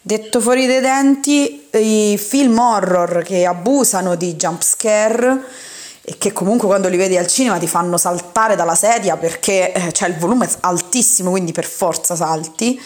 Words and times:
Detto 0.00 0.40
fuori 0.40 0.66
dai 0.66 0.80
denti, 0.80 1.68
i 1.72 2.16
film 2.16 2.58
horror 2.58 3.22
che 3.22 3.44
abusano 3.44 4.14
di 4.14 4.36
jump 4.36 4.62
scare 4.62 5.42
e 6.02 6.16
che 6.16 6.32
comunque 6.32 6.68
quando 6.68 6.88
li 6.88 6.96
vedi 6.96 7.18
al 7.18 7.26
cinema 7.26 7.58
ti 7.58 7.66
fanno 7.66 7.98
saltare 7.98 8.56
dalla 8.56 8.76
sedia 8.76 9.16
perché 9.16 9.72
eh, 9.72 9.92
c'è 9.92 10.08
il 10.08 10.16
volume 10.16 10.48
altissimo, 10.60 11.30
quindi 11.30 11.52
per 11.52 11.66
forza 11.66 12.14
salti. 12.16 12.80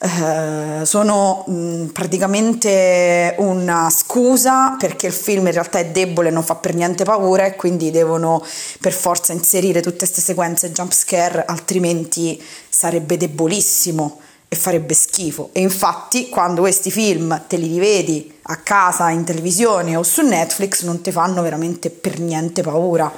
Eh, 0.00 0.84
sono 0.84 1.42
mh, 1.48 1.86
praticamente 1.86 3.34
una 3.38 3.90
scusa 3.90 4.76
perché 4.78 5.08
il 5.08 5.12
film 5.12 5.46
in 5.46 5.52
realtà 5.52 5.80
è 5.80 5.86
debole 5.86 6.30
non 6.30 6.44
fa 6.44 6.54
per 6.54 6.72
niente 6.74 7.02
paura 7.02 7.46
e 7.46 7.56
quindi 7.56 7.90
devono 7.90 8.40
per 8.80 8.92
forza 8.92 9.32
inserire 9.32 9.80
tutte 9.80 9.96
queste 9.96 10.20
sequenze 10.20 10.70
jump 10.70 10.92
scare 10.92 11.44
altrimenti 11.44 12.40
sarebbe 12.68 13.16
debolissimo 13.16 14.20
e 14.48 14.56
farebbe 14.56 14.94
schifo. 14.94 15.50
E 15.52 15.60
infatti, 15.60 16.28
quando 16.28 16.62
questi 16.62 16.90
film 16.90 17.44
te 17.46 17.56
li 17.56 17.68
rivedi 17.68 18.32
a 18.42 18.56
casa, 18.56 19.10
in 19.10 19.24
televisione 19.24 19.94
o 19.96 20.02
su 20.02 20.22
Netflix, 20.22 20.84
non 20.84 21.02
ti 21.02 21.12
fanno 21.12 21.42
veramente 21.42 21.90
per 21.90 22.18
niente 22.18 22.62
paura. 22.62 23.12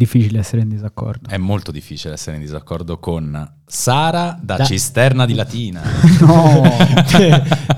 Difficile 0.00 0.38
essere 0.38 0.62
in 0.62 0.68
disaccordo. 0.70 1.28
È 1.28 1.36
molto 1.36 1.70
difficile 1.70 2.14
essere 2.14 2.36
in 2.36 2.42
disaccordo 2.42 2.98
con 2.98 3.48
Sara 3.66 4.36
da, 4.42 4.56
da... 4.56 4.64
Cisterna 4.64 5.26
di 5.26 5.34
Latina. 5.34 5.80
no, 6.20 6.76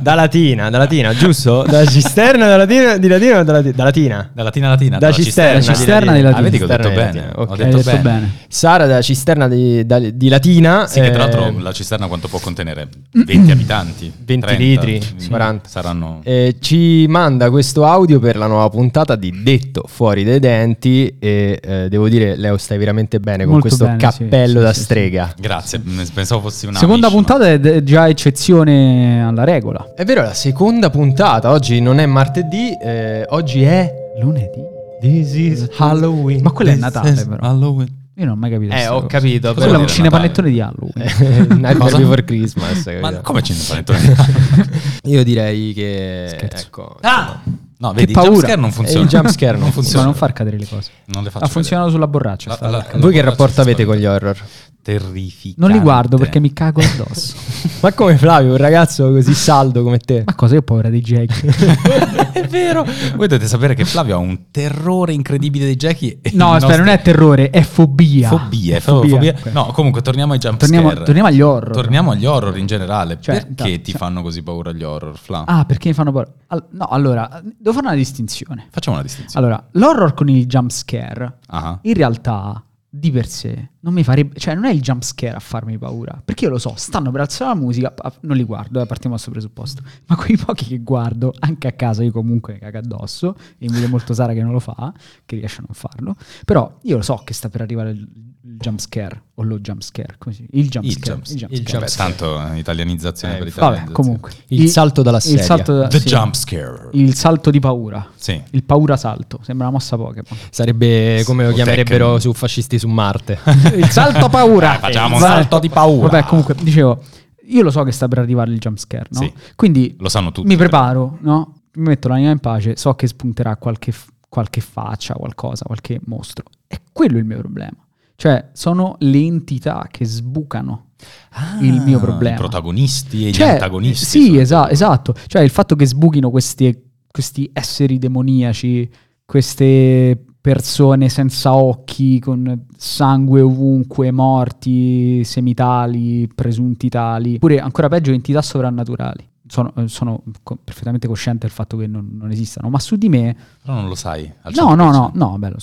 da 0.01 0.15
Latina, 0.15 0.71
da 0.71 0.79
Latina, 0.79 1.15
giusto? 1.15 1.65
Da 1.65 1.85
Cisterna 1.85 2.47
da 2.47 2.57
Latina, 2.57 2.97
di 2.97 3.09
Latina 3.09 3.41
o 3.41 3.43
da, 3.43 3.53
Latina? 3.53 3.75
Da 3.75 3.85
Latina? 3.85 4.31
Da 4.33 4.43
Latina 4.43 4.69
Latina. 4.69 4.99
Da 4.99 5.13
Cisterna, 5.13 5.61
cisterna, 5.61 5.77
cisterna 5.77 6.13
di 6.15 6.23
Latina. 6.23 6.39
Ah, 6.39 6.43
vedi 6.43 6.59
che 6.59 6.65
ho 6.65 6.67
detto 6.67 6.89
bene. 6.89 7.31
Okay. 7.35 7.45
Ho 7.45 7.57
detto, 7.57 7.77
detto 7.83 8.03
bene. 8.03 8.33
Sara 8.49 8.87
da 8.87 9.03
Cisterna 9.03 9.49
di, 9.49 9.85
da, 9.85 9.99
di 9.99 10.29
Latina. 10.29 10.87
Sì, 10.87 11.01
eh... 11.01 11.03
che 11.03 11.11
tra 11.11 11.25
l'altro 11.25 11.47
eh, 11.47 11.61
la 11.61 11.73
cisterna 11.73 12.07
quanto 12.07 12.29
può 12.29 12.39
contenere? 12.39 12.89
20 13.13 13.51
abitanti? 13.51 14.13
20 14.25 14.47
30, 14.47 14.63
litri, 14.63 15.01
40. 15.29 15.69
Saranno... 15.69 16.21
Eh, 16.25 16.57
ci 16.59 17.07
manda 17.07 17.51
questo 17.51 17.85
audio 17.85 18.19
per 18.19 18.37
la 18.37 18.47
nuova 18.47 18.69
puntata 18.71 19.15
di 19.15 19.43
Detto 19.43 19.85
Fuori 19.87 20.25
dai 20.25 20.41
Denti 20.41 21.17
e 21.19 21.61
eh, 21.63 21.89
devo 21.91 22.09
dire, 22.09 22.12
Leo, 22.19 22.57
stai 22.57 22.79
veramente 22.79 23.21
bene 23.21 23.45
con 23.45 23.55
Molto 23.55 23.69
questo 23.69 23.85
bene, 23.85 23.99
cappello 23.99 24.59
sì, 24.59 24.65
da 24.65 24.73
sì, 24.73 24.81
strega. 24.81 25.35
Grazie, 25.39 25.81
pensavo 26.13 26.43
fossi 26.43 26.67
una 26.67 26.79
Seconda 26.79 27.09
amici, 27.09 27.25
puntata 27.25 27.51
è 27.51 27.83
già 27.83 28.09
eccezione 28.09 29.25
alla 29.25 29.45
regola. 29.45 29.93
È 29.95 30.05
vero, 30.05 30.23
è 30.23 30.25
la 30.27 30.35
seconda 30.35 30.91
puntata. 30.91 31.51
Oggi 31.51 31.81
non 31.81 31.99
è 31.99 32.07
martedì, 32.07 32.77
eh, 32.83 33.25
oggi 33.29 33.63
è 33.63 33.93
lunedì. 34.21 34.81
This 35.01 35.35
is 35.35 35.69
Halloween. 35.79 36.43
Ma 36.43 36.51
quello 36.53 36.71
è 36.71 36.77
Natale, 36.77 37.27
però. 37.27 37.49
Halloween. 37.49 38.01
Io 38.17 38.25
non 38.27 38.35
ho 38.35 38.37
mai 38.37 38.51
capito. 38.51 38.75
Eh, 38.75 38.87
ho 38.89 38.95
cosa. 38.97 39.07
capito. 39.07 39.55
Quello 39.55 39.73
è 39.73 39.77
un 39.77 39.79
dire 39.79 39.93
cinepanettone 39.93 40.51
di 40.51 40.61
Halloween. 40.61 41.59
Nightmare? 41.59 41.97
Before 41.97 42.25
Christmas. 42.25 42.87
Ma 43.01 43.13
come 43.21 43.43
cinepanettone? 43.43 44.15
Io 45.05 45.25
direi 45.25 45.73
che... 45.73 46.27
Scherzo. 46.29 46.67
Ecco. 46.67 46.97
ah! 47.01 47.41
No, 47.83 47.93
vedi, 47.93 48.13
paura. 48.13 48.29
il 48.29 48.35
jumpscare 48.37 48.61
non 48.61 48.71
E 48.71 48.73
funziona. 48.73 49.03
il 49.03 49.09
jumpscare 49.09 49.57
non 49.59 49.67
Ma 49.67 49.73
funziona. 49.73 50.05
non 50.05 50.15
far 50.15 50.33
cadere 50.33 50.57
le 50.57 50.69
cose. 50.69 50.91
Non 51.07 51.25
le 51.25 51.31
faccio 51.31 51.45
Ha 51.45 51.49
funzionato 51.49 51.91
sulla 51.91 52.07
borraccia. 52.07 52.57
La- 52.61 52.71
la- 52.71 52.77
la- 52.77 52.87
Voi 52.95 53.13
che 53.13 53.21
rapporto 53.23 53.61
avete 53.61 53.85
con 53.85 53.97
gli 53.97 54.05
horror? 54.07 54.37
Terrificante. 54.83 55.61
non 55.61 55.71
li 55.71 55.79
guardo 55.79 56.17
perché 56.17 56.41
mi 56.41 56.53
cago 56.53 56.81
addosso. 56.81 57.37
Ma 57.83 57.93
come 57.93 58.17
Flavio, 58.17 58.51
un 58.51 58.57
ragazzo 58.57 59.11
così 59.13 59.33
saldo 59.33 59.83
come 59.85 59.99
te? 59.99 60.23
Ma 60.27 60.35
cosa? 60.35 60.55
Io 60.55 60.61
ho 60.61 60.63
paura 60.65 60.89
dei 60.91 61.01
Jackie. 61.01 61.51
è 62.33 62.47
vero. 62.49 62.83
Voi 62.83 63.29
dovete 63.29 63.47
sapere 63.47 63.75
che 63.75 63.85
Flavio 63.85 64.17
ha 64.17 64.19
un 64.19 64.51
terrore 64.51 65.13
incredibile 65.13 65.65
dei 65.67 65.77
Jackie. 65.77 66.19
No, 66.33 66.53
aspetta, 66.53 66.77
non 66.77 66.87
nostro- 66.87 66.93
è 66.93 67.03
terrore, 67.03 67.51
è 67.51 67.63
fobia. 67.63 68.29
Fobia, 68.29 68.77
è 68.77 68.81
Fobia. 68.81 69.11
fobia. 69.15 69.35
Ok. 69.39 69.53
No, 69.53 69.67
comunque 69.67 70.03
torniamo 70.03 70.33
ai 70.33 70.39
jump 70.41 70.59
Torniamo, 70.59 70.91
scare. 70.91 71.05
torniamo 71.05 71.29
agli 71.29 71.41
horror. 71.41 71.73
Torniamo 71.75 72.11
agli 72.11 72.27
horror 72.27 72.57
in 72.59 72.67
generale. 72.67 73.19
Cioè, 73.21 73.37
Perché 73.47 73.55
da- 73.55 73.65
ti 73.83 73.91
cioè- 73.91 73.97
fanno 74.01 74.23
così 74.23 74.43
paura 74.43 74.73
gli 74.73 74.83
horror, 74.83 75.17
Fla? 75.17 75.45
Ah, 75.47 75.65
perché 75.65 75.89
mi 75.89 75.95
fanno 75.95 76.11
paura? 76.13 76.29
Al- 76.49 76.67
no, 76.71 76.87
allora, 76.87 77.29
devo 77.43 77.73
fare 77.73 77.87
una 77.87 77.95
distinzione. 77.97 78.67
Facciamo 78.71 78.97
una 78.97 79.05
distinzione. 79.05 79.47
Allora, 79.47 79.65
l'horror 79.73 80.15
con 80.15 80.29
il 80.29 80.45
jump 80.47 80.71
scare, 80.71 81.39
Ah. 81.47 81.79
in 81.83 81.95
realtà, 81.95 82.63
di 82.95 83.11
per 83.11 83.27
sé, 83.27 83.71
non 83.81 83.95
mi 83.95 84.05
farebbe... 84.05 84.39
Cioè, 84.39 84.55
non 84.55 84.67
è 84.67 84.71
il 84.71 84.83
jump 84.83 85.03
scare 85.03 85.35
a 85.35 85.41
farmi 85.41 85.79
paura. 85.79 86.21
Perché 86.23 86.45
io 86.45 86.51
lo 86.51 86.59
so, 86.59 86.75
stanno 86.77 87.11
per 87.11 87.23
alzare 87.23 87.55
la 87.55 87.59
musica, 87.59 87.95
non 88.21 88.37
li 88.37 88.45
guardo, 88.45 88.83
eh, 88.83 88.87
partiamo 88.87 89.17
da 89.17 89.23
questo 89.23 89.31
presupposto. 89.31 89.83
Ma 90.09 90.17
quei 90.17 90.37
pochi 90.37 90.67
che 90.67 90.79
guardo, 90.81 91.33
anche 91.39 91.69
a 91.69 91.73
casa, 91.73 92.03
io 92.03 92.13
comunque 92.13 92.59
cago 92.59 92.77
addosso, 92.77 93.35
e 93.57 93.65
invidio 93.65 93.89
molto 93.89 94.13
Sara 94.13 94.35
che 94.35 94.43
non 94.43 94.53
lo 94.53 94.61
fa, 94.61 94.93
che 95.25 95.37
riesce 95.37 95.61
a 95.61 95.65
non 95.67 95.75
farlo. 95.75 96.15
Però 96.45 96.81
io 96.83 96.97
lo 96.97 97.03
so 97.03 97.23
che 97.25 97.33
sta 97.33 97.49
per 97.49 97.63
arrivare 97.63 97.93
il, 97.93 98.07
il 98.45 98.57
jump 98.57 98.81
scare, 98.81 99.23
o 99.35 99.43
lo 99.45 99.59
jump 99.61 99.83
scare, 99.83 100.17
come 100.19 100.35
si 100.35 100.47
Il 100.51 100.69
jump 100.69 100.85
Il 100.85 100.93
scare. 100.93 101.13
jump- 101.21 101.27
il 101.29 101.37
jump 101.37 101.53
il 101.53 101.59
scare. 101.59 101.71
jump 101.79 101.85
Beh, 101.85 101.97
tanto 101.97 102.53
eh, 102.53 102.59
italianizzazione 102.59 103.35
Eh, 103.35 103.39
per 103.39 103.47
infatti. 103.47 103.65
Vabbè, 103.65 103.77
italianizzazione. 103.77 104.19
comunque. 104.19 104.45
Il 104.49 104.69
salto 104.69 105.03
dalla 105.03 105.21
sedia. 105.21 105.39
Il 105.39 105.45
salto 105.45 105.77
da- 105.79 105.87
The 105.89 106.01
sì. 106.01 106.07
jump 106.09 106.35
scare. 106.35 106.89
Il 106.93 107.15
salto 107.15 107.51
di 107.51 107.61
paura. 107.61 108.11
Sì. 108.17 108.43
Il 108.51 108.65
paura 108.65 108.97
salto. 108.97 109.39
Sembra 109.43 109.67
una 109.69 109.77
mossa 109.77 109.97
Pokémon. 109.97 110.39
Sarebbe 110.51 111.23
come 111.25 111.45
lo 111.45 111.51
O 111.51 111.55
chiamerebbero 111.55 112.19
su 112.19 112.33
fascisti 112.33 112.79
su 112.79 112.89
Marte. 112.89 113.39
Il 113.77 113.89
salto 113.91 114.29
paura. 114.29 114.71
Dai, 114.71 114.79
facciamo 114.81 115.15
un 115.17 115.21
salto 115.21 115.59
di 115.61 115.69
paura. 115.69 116.09
Vabbè, 116.09 116.25
comunque, 116.27 116.55
dicevo, 116.61 117.03
io 117.47 117.63
lo 117.63 117.71
so 117.71 117.83
che 117.85 117.93
sta 117.93 118.09
per 118.09 118.19
arrivare 118.19 118.51
il 118.51 118.59
jump 118.59 118.79
scare, 118.79 119.07
no? 119.11 119.21
Sì. 119.21 119.33
Quindi 119.55 119.95
Lo 119.99 120.09
sanno 120.09 120.33
tutti. 120.33 120.47
mi 120.49 120.57
preparo, 120.57 121.19
no? 121.21 121.61
Mi 121.75 121.85
metto 121.89 122.09
l'anima 122.09 122.31
in 122.31 122.39
pace, 122.41 122.77
so 122.77 122.95
che 122.95 123.07
spunterà 123.07 123.57
qualche, 123.57 123.93
qualche 124.29 124.61
faccia, 124.61 125.15
qualcosa, 125.15 125.65
qualche 125.65 126.01
mostro. 126.07 126.45
E 126.67 126.81
quello 126.93 127.17
è 127.17 127.21
il 127.21 127.25
mio 127.25 127.39
problema. 127.39 127.77
Cioè, 128.23 128.51
sono 128.53 128.95
le 129.01 129.19
entità 129.19 129.89
che 129.91 130.05
sbucano 130.05 130.91
Ah, 131.31 131.59
il 131.61 131.81
mio 131.81 131.99
problema. 131.99 132.37
I 132.37 132.39
protagonisti 132.39 133.27
e 133.27 133.31
gli 133.31 133.35
Cioè, 133.35 133.49
antagonisti. 133.49 134.05
Sì, 134.05 134.37
esa- 134.37 134.71
esatto. 134.71 135.13
Cioè 135.27 135.43
il 135.43 135.51
fatto 135.51 135.75
che 135.75 135.85
sbuchino 135.85 136.31
questi, 136.31 136.73
questi 137.11 137.51
esseri 137.53 137.99
demoniaci, 137.99 138.89
queste 139.25 140.25
persone 140.41 141.09
senza 141.09 141.57
occhi, 141.57 142.21
con 142.21 142.67
sangue 142.77 143.41
ovunque, 143.41 144.13
morti, 144.13 145.25
semitali, 145.25 146.29
presunti 146.33 146.89
tali, 146.89 147.35
oppure 147.35 147.59
ancora 147.59 147.89
peggio 147.89 148.13
entità 148.13 148.41
sovrannaturali. 148.41 149.29
Sono, 149.53 149.71
eh, 149.77 149.87
sono 149.87 150.23
co- 150.43 150.57
perfettamente 150.65 151.07
cosciente 151.07 151.41
del 151.47 151.51
fatto 151.55 151.77
che 151.77 151.87
non, 151.87 152.09
non 152.19 152.31
esistano, 152.31 152.71
ma 152.71 152.79
su 152.79 152.97
di 152.97 153.11
me 153.11 153.37
Però 153.61 153.75
non 153.75 153.87
lo 153.87 153.95
sai. 153.95 154.33
No, 154.55 154.75
no, 154.75 154.89
100%. 154.91 154.93
no, 154.93 155.11
no, 155.15 155.39
bello, 155.39 155.57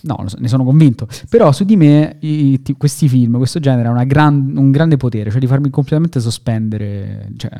no, 0.00 0.24
ne 0.38 0.48
sono 0.48 0.64
convinto. 0.64 1.06
Però 1.28 1.52
su 1.52 1.64
di 1.64 1.76
me 1.76 2.16
i- 2.20 2.62
ti- 2.62 2.72
questi 2.72 3.06
film, 3.06 3.36
questo 3.36 3.60
genere 3.60 3.86
ha 3.88 4.04
gran- 4.04 4.54
un 4.56 4.70
grande 4.70 4.96
potere, 4.96 5.30
cioè 5.30 5.40
di 5.40 5.46
farmi 5.46 5.68
completamente 5.68 6.20
sospendere. 6.20 7.32
Cioè, 7.36 7.50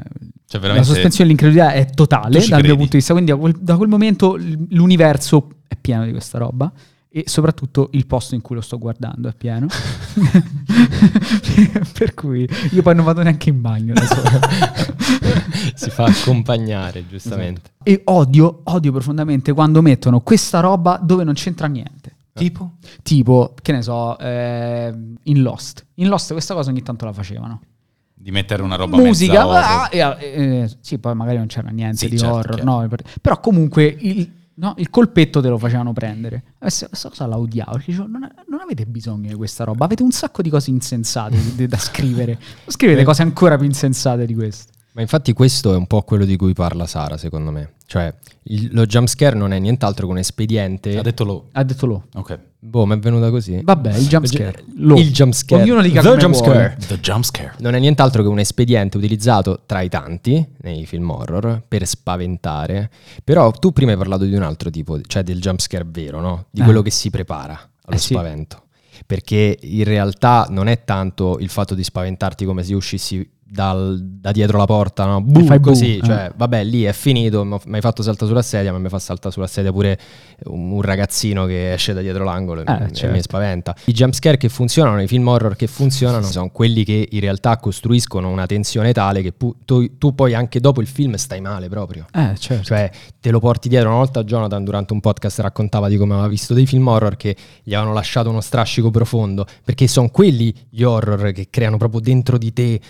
Cioè, 0.47 0.61
La 0.69 0.83
sospensione 0.83 1.31
dell'incredulità 1.35 1.73
è 1.73 1.85
totale 1.91 2.39
dal 2.39 2.49
mio 2.49 2.57
credi? 2.61 2.69
punto 2.77 2.91
di 2.93 2.97
vista. 2.97 3.13
Quindi 3.13 3.33
da 3.61 3.77
quel, 3.77 3.89
momento 3.89 4.39
l'universo 4.71 5.49
è 5.69 5.77
pieno 5.79 6.05
di 6.07 6.13
questa 6.13 6.39
roba. 6.39 6.73
E 7.17 7.23
soprattutto 7.27 7.91
il 7.93 8.07
posto 8.07 8.35
in 8.35 8.41
cui 8.41 8.57
lo 8.57 8.61
sto 8.61 8.77
guardando 8.77 9.29
è 9.29 9.35
pieno. 9.35 9.69
per 11.97 12.13
cui 12.13 12.49
io 12.73 12.83
poi 12.83 12.95
non 12.97 13.05
vado 13.05 13.23
neanche 13.23 13.51
in 13.51 13.61
bagno 13.61 13.95
da 13.95 14.05
solo. 14.05 14.41
si 15.77 15.91
fa 15.91 16.07
accompagnare, 16.07 17.07
giustamente. 17.07 17.71
E 17.85 18.01
odio, 18.07 18.63
odio 18.65 18.91
profondamente 18.91 19.53
quando 19.53 19.81
mettono 19.81 20.23
questa 20.23 20.59
roba 20.59 20.99
dove 21.01 21.23
non 21.23 21.35
c'entra 21.35 21.69
niente. 21.69 22.17
Tipo? 22.33 22.73
Tipo, 23.05 23.55
che 23.63 23.71
ne 23.71 23.83
so, 23.83 24.19
eh, 24.19 24.93
in 25.23 25.43
Lost. 25.43 25.87
In 25.95 26.09
Lost 26.09 26.33
questa 26.33 26.55
cosa 26.55 26.71
ogni 26.71 26.83
tanto 26.83 27.05
la 27.05 27.13
facevano. 27.13 27.61
Di 28.13 28.33
mettere 28.33 28.61
una 28.63 28.75
roba 28.75 28.97
Musica, 28.97 29.45
mezza 29.45 29.83
ah, 29.83 29.89
e- 30.19 30.63
e- 30.63 30.71
sì, 30.81 30.99
poi 30.99 31.15
magari 31.15 31.37
non 31.37 31.47
c'era 31.47 31.69
niente 31.69 31.99
Sì, 31.99 32.09
di 32.09 32.19
certo, 32.19 32.35
horror, 32.35 32.65
no, 32.65 32.85
per- 32.89 33.05
però 33.21 33.39
comunque 33.39 33.85
il, 33.85 34.29
no, 34.55 34.75
il 34.79 34.91
colpetto 34.91 35.41
te 35.41 35.49
lo 35.49 35.59
facevano 35.59 35.93
prendere. 35.93 36.43
Questa 36.59 36.89
questa 36.89 37.09
cosa 37.09 37.27
la 37.27 37.39
odiavo, 37.39 37.73
perché 37.73 37.91
dicevo, 37.93 38.09
non, 38.09 38.29
non 38.49 38.61
avete 38.61 38.87
bisogno 38.87 39.29
di 39.29 39.35
questa 39.35 39.65
roba, 39.65 39.85
avete 39.85 40.03
un 40.03 40.13
sacco 40.13 40.43
di 40.43 40.51
cose 40.51 40.71
insensate 40.71 41.67
da 41.67 41.79
scrivere. 41.79 42.39
Scrivete 42.67 43.05
cose 43.05 43.23
ancora 43.23 43.57
più 43.57 43.67
insensate 43.67 44.27
di 44.27 44.35
queste. 44.35 44.73
Ma 44.95 45.01
infatti 45.01 45.33
questo 45.33 45.73
è 45.73 45.77
un 45.77 45.87
po' 45.89 46.03
quello 46.03 46.25
di 46.25 46.37
cui 46.37 46.53
parla 46.53 46.87
Sara, 46.87 47.17
secondo 47.17 47.51
me. 47.51 47.73
Cioè, 47.85 48.15
il- 48.45 48.69
lo 48.73 48.87
jumpscare 48.87 49.35
non 49.37 49.53
è 49.53 49.59
nient'altro 49.59 50.07
che 50.07 50.13
un 50.13 50.19
espediente... 50.19 50.97
Ha 50.97 51.03
detto 51.03 51.25
lo. 51.25 51.49
Ha 51.53 51.65
detto 51.65 51.87
lo. 51.87 52.05
Ok. 52.15 52.39
Boh, 52.61 52.87
mi 52.87 52.95
è 52.95 52.99
venuta 52.99 53.29
così. 53.29 53.61
Vabbè, 53.63 53.97
il 53.99 54.07
jumpscare. 54.07 54.65
Lo. 54.77 54.95
Il 54.97 55.11
jumpscare. 55.13 55.63
Ognuno 55.63 55.83
dica 55.83 56.01
The 56.01 56.09
come 56.09 56.21
jumpscare. 56.21 56.77
The 56.87 57.01
jump 57.01 57.25
scare. 57.25 57.55
Non 57.59 57.75
è 57.75 57.79
nient'altro 57.81 58.23
che 58.23 58.29
un 58.29 58.39
espediente 58.39 58.97
utilizzato 58.97 59.63
tra 59.67 59.81
i 59.81 59.89
tanti 59.89 60.47
nei 60.63 60.87
film 60.87 61.11
horror 61.11 61.63
per 61.67 61.85
spaventare. 61.87 62.89
Però 63.25 63.51
tu 63.51 63.73
prima 63.73 63.91
hai 63.91 63.99
parlato 63.99 64.25
di 64.25 64.35
un 64.35 64.43
altro 64.43 64.71
tipo, 64.71 65.01
cioè 65.03 65.23
del 65.25 65.41
jumpscare 65.41 65.85
vero, 65.87 66.21
no? 66.21 66.47
Di 66.51 66.61
Eh. 66.61 66.65
quello 66.65 66.83
che 66.83 66.91
si 66.91 67.11
prepara 67.11 67.53
allo 67.87 67.97
Eh 67.97 67.99
sì. 67.99 68.13
spavento. 68.15 68.63
perché 69.07 69.59
in 69.61 69.83
realtà 69.85 70.47
non 70.51 70.69
è 70.69 70.85
tanto 70.85 71.39
il 71.41 71.49
fatto 71.49 71.75
di 71.75 71.83
spaventarti 71.83 72.45
come 72.45 72.63
se 72.63 72.75
uscissi 72.75 73.29
dal- 73.55 74.01
da 74.03 74.33
dietro 74.33 74.59
la 74.59 74.65
porta, 74.65 75.05
no? 75.07 75.21
Buh, 75.23 75.45
fai 75.45 75.61
così, 75.61 75.99
eh. 75.99 76.03
cioè, 76.05 76.33
vabbè, 76.35 76.65
lì 76.65 76.83
è 76.85 76.93
finito, 76.93 77.45
mi 77.45 77.59
hai 77.75 77.81
fatto 77.81 78.03
saltare 78.03 78.27
sulla 78.27 78.43
sedia, 78.43 78.73
ma 78.73 78.79
mi 78.79 78.89
fa 78.89 78.99
saltare 78.99 79.33
sulla 79.33 79.47
sedia 79.47 79.71
pure 79.71 79.99
un, 80.47 80.73
un 80.73 80.83
ragazzino 80.83 81.47
che 81.47 81.73
esce 81.75 81.93
da 81.93 82.01
dietro 82.01 82.25
l'angolo 82.25 82.63
e, 82.63 82.65
Eh, 82.67 82.79
mi- 82.79 82.85
e 82.87 82.93
certo. 82.93 83.15
mi 83.15 83.23
spaventa. 83.23 83.75
I 83.85 83.93
jumpscare 83.93 84.37
che 84.37 84.49
funzionano, 84.49 85.01
i 85.01 85.07
film 85.07 85.29
horror 85.29 85.55
che 85.55 85.67
funzionano, 85.69 86.25
sono 86.27 86.51
quelli 86.51 86.85
che 86.85 87.09
in 87.11 87.21
realtà 87.21 87.57
costruiscono 87.59 88.29
una 88.31 88.47
tensione 88.47 88.93
tale 88.93 89.23
che 89.23 89.33
pu- 89.33 89.55
tu, 89.65 89.97
tu 89.99 90.15
poi 90.15 90.35
anche 90.35 90.59
dopo 90.59 90.81
il 90.81 90.87
film 90.89 91.15
stai 91.15 91.41
male 91.41 91.69
proprio. 91.69 92.07
Eh, 92.13 92.35
certo. 92.39 92.65
Cioè, 92.65 92.91
te 93.21 93.31
lo 93.31 93.39
porti 93.39 93.69
dietro. 93.69 93.89
Una 93.91 93.99
volta 93.99 94.25
Jonathan, 94.25 94.65
durante 94.65 94.93
un 94.93 95.01
podcast, 95.01 95.39
raccontava 95.41 95.89
di 95.89 95.97
come 95.97 96.15
aveva 96.15 96.29
visto 96.29 96.55
dei 96.55 96.67
film 96.67 96.87
horror 96.89 97.17
che 97.17 97.37
gli 97.63 97.73
avevano 97.75 97.95
lasciato 97.95 98.31
uno 98.31 98.41
strascico 98.41 98.91
profondo. 98.91 99.47
Perché 99.65 99.87
sono 99.87 100.09
quelli 100.09 100.53
gli 100.71 100.83
horror 100.83 101.33
che 101.33 101.49
creano 101.51 101.77
proprio 101.77 102.01
dentro 102.01 102.39
di 102.39 102.53
te 102.53 102.81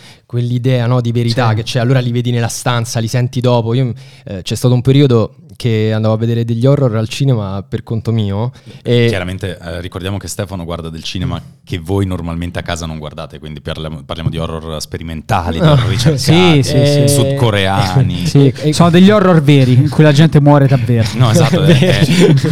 quell'idea 0.54 0.86
no, 0.86 1.00
di 1.00 1.12
verità 1.12 1.50
Sì. 1.50 1.54
che 1.56 1.62
c'è. 1.62 1.80
Allora 1.80 1.98
li 2.00 2.12
vedi 2.12 2.30
nella 2.30 2.48
stanza, 2.48 3.00
li 3.00 3.08
senti 3.08 3.40
dopo. 3.40 3.74
Io, 3.74 3.92
eh, 4.24 4.42
c'è 4.42 4.54
stato 4.54 4.74
un 4.74 4.80
periodo 4.82 5.34
che 5.56 5.92
andavo 5.92 6.14
a 6.14 6.16
vedere 6.16 6.44
degli 6.44 6.66
horror 6.66 6.96
al 6.96 7.08
cinema 7.08 7.64
per 7.66 7.82
conto 7.82 8.12
mio. 8.12 8.52
E 8.82 9.06
Chiaramente 9.08 9.58
eh, 9.58 9.80
ricordiamo 9.80 10.16
che 10.18 10.28
Stefano 10.28 10.64
guarda 10.64 10.88
del 10.90 11.02
cinema 11.02 11.40
che 11.64 11.78
voi 11.78 12.06
normalmente 12.06 12.58
a 12.58 12.62
casa 12.62 12.86
non 12.86 12.98
guardate, 12.98 13.38
quindi 13.38 13.60
parliamo, 13.60 14.02
parliamo 14.04 14.30
di 14.30 14.38
horror 14.38 14.80
sperimentali, 14.80 15.60
di 15.60 15.66
horror 15.66 15.86
ricercati, 15.88 16.62
Sì, 16.62 16.62
sì, 16.62 16.86
sì. 16.86 17.08
sudcoreani. 17.08 18.26
Sì, 18.26 18.52
sono 18.72 18.90
degli 18.90 19.10
horror 19.10 19.42
veri 19.42 19.72
in 19.74 19.88
cui 19.88 20.04
la 20.04 20.12
gente 20.12 20.40
muore 20.40 20.66
davvero. 20.66 21.08
No, 21.16 21.30
esatto, 21.30 21.62
è, 21.64 21.76
è- 21.78 22.04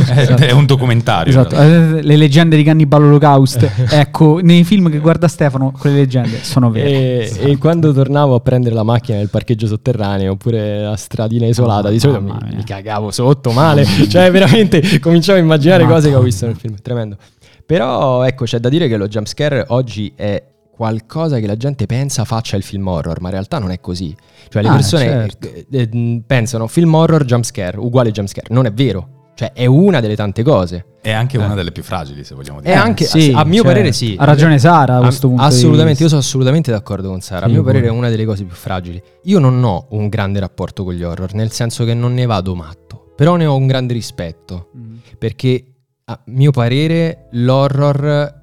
è- 0.06 0.34
è 0.34 0.50
un 0.52 0.66
documentario. 0.66 1.30
Esatto, 1.30 1.56
eh, 1.56 2.02
le 2.02 2.16
leggende 2.16 2.56
di 2.56 2.62
Cannibal 2.62 3.02
Holocaust. 3.02 3.70
ecco, 3.90 4.40
nei 4.42 4.64
film 4.64 4.90
che 4.90 4.98
guarda 4.98 5.28
Stefano, 5.28 5.72
quelle 5.78 5.96
leggende 5.96 6.42
sono 6.42 6.70
vere. 6.70 7.30
E, 7.30 7.50
e 7.50 7.58
quando 7.58 7.92
tornavo 7.92 8.34
a 8.34 8.40
prendere 8.40 8.74
la 8.74 8.82
macchina 8.82 9.18
nel 9.18 9.28
parcheggio 9.28 9.66
sotterraneo 9.66 10.32
oppure 10.32 10.80
la 10.82 10.96
stradina 10.96 11.46
isolata, 11.46 11.90
di 11.90 11.98
solito 11.98 12.20
mi, 12.20 12.32
mi 12.54 12.64
cagavo 12.64 12.90
sotto 13.10 13.50
male, 13.52 13.84
cioè 14.08 14.30
veramente 14.30 14.98
cominciavo 15.00 15.38
a 15.38 15.42
immaginare 15.42 15.86
cose 15.86 16.08
che 16.08 16.14
ho 16.14 16.22
visto 16.22 16.46
nel 16.46 16.56
film, 16.56 16.76
tremendo. 16.82 17.16
Però 17.64 18.22
ecco, 18.24 18.44
c'è 18.44 18.58
da 18.58 18.68
dire 18.68 18.88
che 18.88 18.96
lo 18.96 19.08
jumpscare 19.08 19.64
oggi 19.68 20.12
è 20.16 20.42
qualcosa 20.74 21.38
che 21.38 21.46
la 21.46 21.56
gente 21.56 21.86
pensa 21.86 22.24
faccia 22.24 22.56
il 22.56 22.62
film 22.62 22.86
horror, 22.86 23.20
ma 23.20 23.28
in 23.28 23.34
realtà 23.34 23.58
non 23.58 23.70
è 23.70 23.80
così. 23.80 24.14
Cioè 24.48 24.62
le 24.62 24.68
Ah, 24.68 24.72
persone 24.72 25.04
certo. 25.04 25.48
eh, 25.48 25.66
eh, 25.70 26.22
pensano 26.26 26.66
film 26.66 26.92
horror, 26.94 27.24
jumpscare, 27.24 27.78
uguale 27.78 28.10
jumpscare, 28.10 28.48
non 28.50 28.66
è 28.66 28.72
vero. 28.72 29.20
Cioè 29.34 29.52
è 29.52 29.64
una 29.66 30.00
delle 30.00 30.14
tante 30.16 30.42
cose. 30.42 30.86
È 31.00 31.10
anche 31.10 31.36
una 31.38 31.54
delle 31.54 31.72
più 31.72 31.82
fragili, 31.82 32.22
se 32.22 32.34
vogliamo 32.34 32.58
È 32.60 32.62
dire. 32.62 32.74
anche, 32.74 33.04
sì, 33.06 33.32
a 33.34 33.44
mio 33.44 33.62
cioè, 33.62 33.72
parere 33.72 33.92
sì. 33.92 34.14
ha 34.18 34.24
ragione 34.24 34.58
Sara 34.60 34.98
a 34.98 35.00
questo 35.00 35.26
punto 35.26 35.42
di 35.42 35.48
Assolutamente, 35.48 35.88
vista. 35.88 36.02
io 36.04 36.08
sono 36.10 36.20
assolutamente 36.20 36.70
d'accordo 36.70 37.08
con 37.08 37.20
Sara. 37.20 37.46
a 37.46 37.48
Sì, 37.48 37.54
mio 37.54 37.62
parere 37.64 37.86
è 37.86 37.90
una 37.90 38.08
delle 38.08 38.24
cose 38.24 38.44
più 38.44 38.54
fragili. 38.54 39.02
Io 39.24 39.38
non 39.40 39.64
ho 39.64 39.86
un 39.90 40.08
grande 40.08 40.38
rapporto 40.38 40.84
con 40.84 40.92
gli 40.94 41.02
horror, 41.02 41.34
nel 41.34 41.50
senso 41.50 41.84
che 41.84 41.94
non 41.94 42.14
ne 42.14 42.24
vado 42.26 42.54
matto, 42.54 43.12
però 43.16 43.34
ne 43.36 43.46
ho 43.46 43.56
un 43.56 43.66
grande 43.66 43.94
rispetto, 43.94 44.68
Mm. 44.76 44.96
perché 45.18 45.64
a 46.04 46.20
mio 46.26 46.50
parere 46.52 47.26
l'horror 47.32 48.40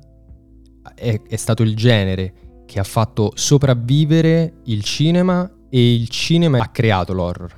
è, 0.95 1.21
è 1.29 1.35
stato 1.37 1.63
il 1.63 1.75
genere 1.75 2.33
che 2.65 2.79
ha 2.79 2.83
fatto 2.83 3.31
sopravvivere 3.35 4.53
il 4.65 4.83
cinema 4.83 5.49
e 5.69 5.93
il 5.93 6.09
cinema 6.09 6.59
ha 6.59 6.67
creato 6.67 7.13
l'horror, 7.13 7.53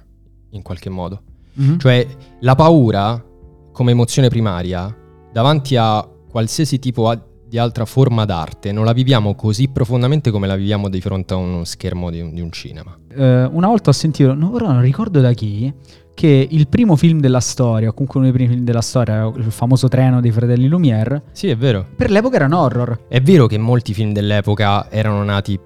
in 0.52 0.62
qualche 0.62 0.90
modo. 0.90 1.24
Mhm. 1.54 1.78
Cioè, 1.80 2.08
la 2.42 2.56
paura 2.56 3.24
come 3.72 3.92
emozione 3.92 4.28
primaria 4.30 4.94
davanti 5.32 5.76
a 5.78 6.08
qualsiasi 6.30 6.80
tipo 6.80 7.14
di 7.48 7.58
altra 7.58 7.84
forma 7.86 8.24
d'arte 8.24 8.72
non 8.72 8.86
la 8.86 8.94
viviamo 8.94 9.36
così 9.36 9.68
profondamente 9.68 10.32
come 10.32 10.48
la 10.48 10.56
viviamo 10.56 10.88
di 10.88 11.02
fronte 11.02 11.34
a 11.34 11.38
uno 11.38 11.66
schermo 11.66 12.10
di 12.10 12.22
un, 12.22 12.34
di 12.34 12.40
un 12.42 12.52
cinema. 12.52 12.98
Eh, 13.14 13.44
una 13.52 13.68
volta 13.68 13.90
ho 13.90 13.94
sentito, 13.94 14.34
no, 14.34 14.54
ora 14.54 14.72
non 14.72 14.82
ricordo 14.82 15.20
da 15.20 15.34
chi, 15.34 15.74
che 16.14 16.48
il 16.50 16.68
primo 16.70 16.96
film 16.96 17.20
della 17.20 17.40
storia, 17.42 17.90
o 17.90 17.94
comunque 17.94 18.20
uno 18.22 18.30
dei 18.30 18.38
primi 18.38 18.54
film 18.54 18.64
della 18.66 18.82
storia, 18.82 19.30
il 19.36 19.52
famoso 19.52 19.88
treno 19.90 20.22
dei 20.22 20.32
fratelli 20.32 20.68
Lumière, 20.70 21.24
Sì, 21.34 21.50
è 21.50 21.58
vero. 21.58 21.86
per 21.96 22.10
l'epoca 22.12 22.38
era 22.38 22.46
un 22.46 22.54
horror. 22.54 23.06
È 23.10 23.20
vero 23.22 23.48
che 23.48 23.58
molti 23.58 23.94
film 23.94 24.14
dell'epoca 24.14 24.90
erano 24.90 25.22
nati 25.24 25.60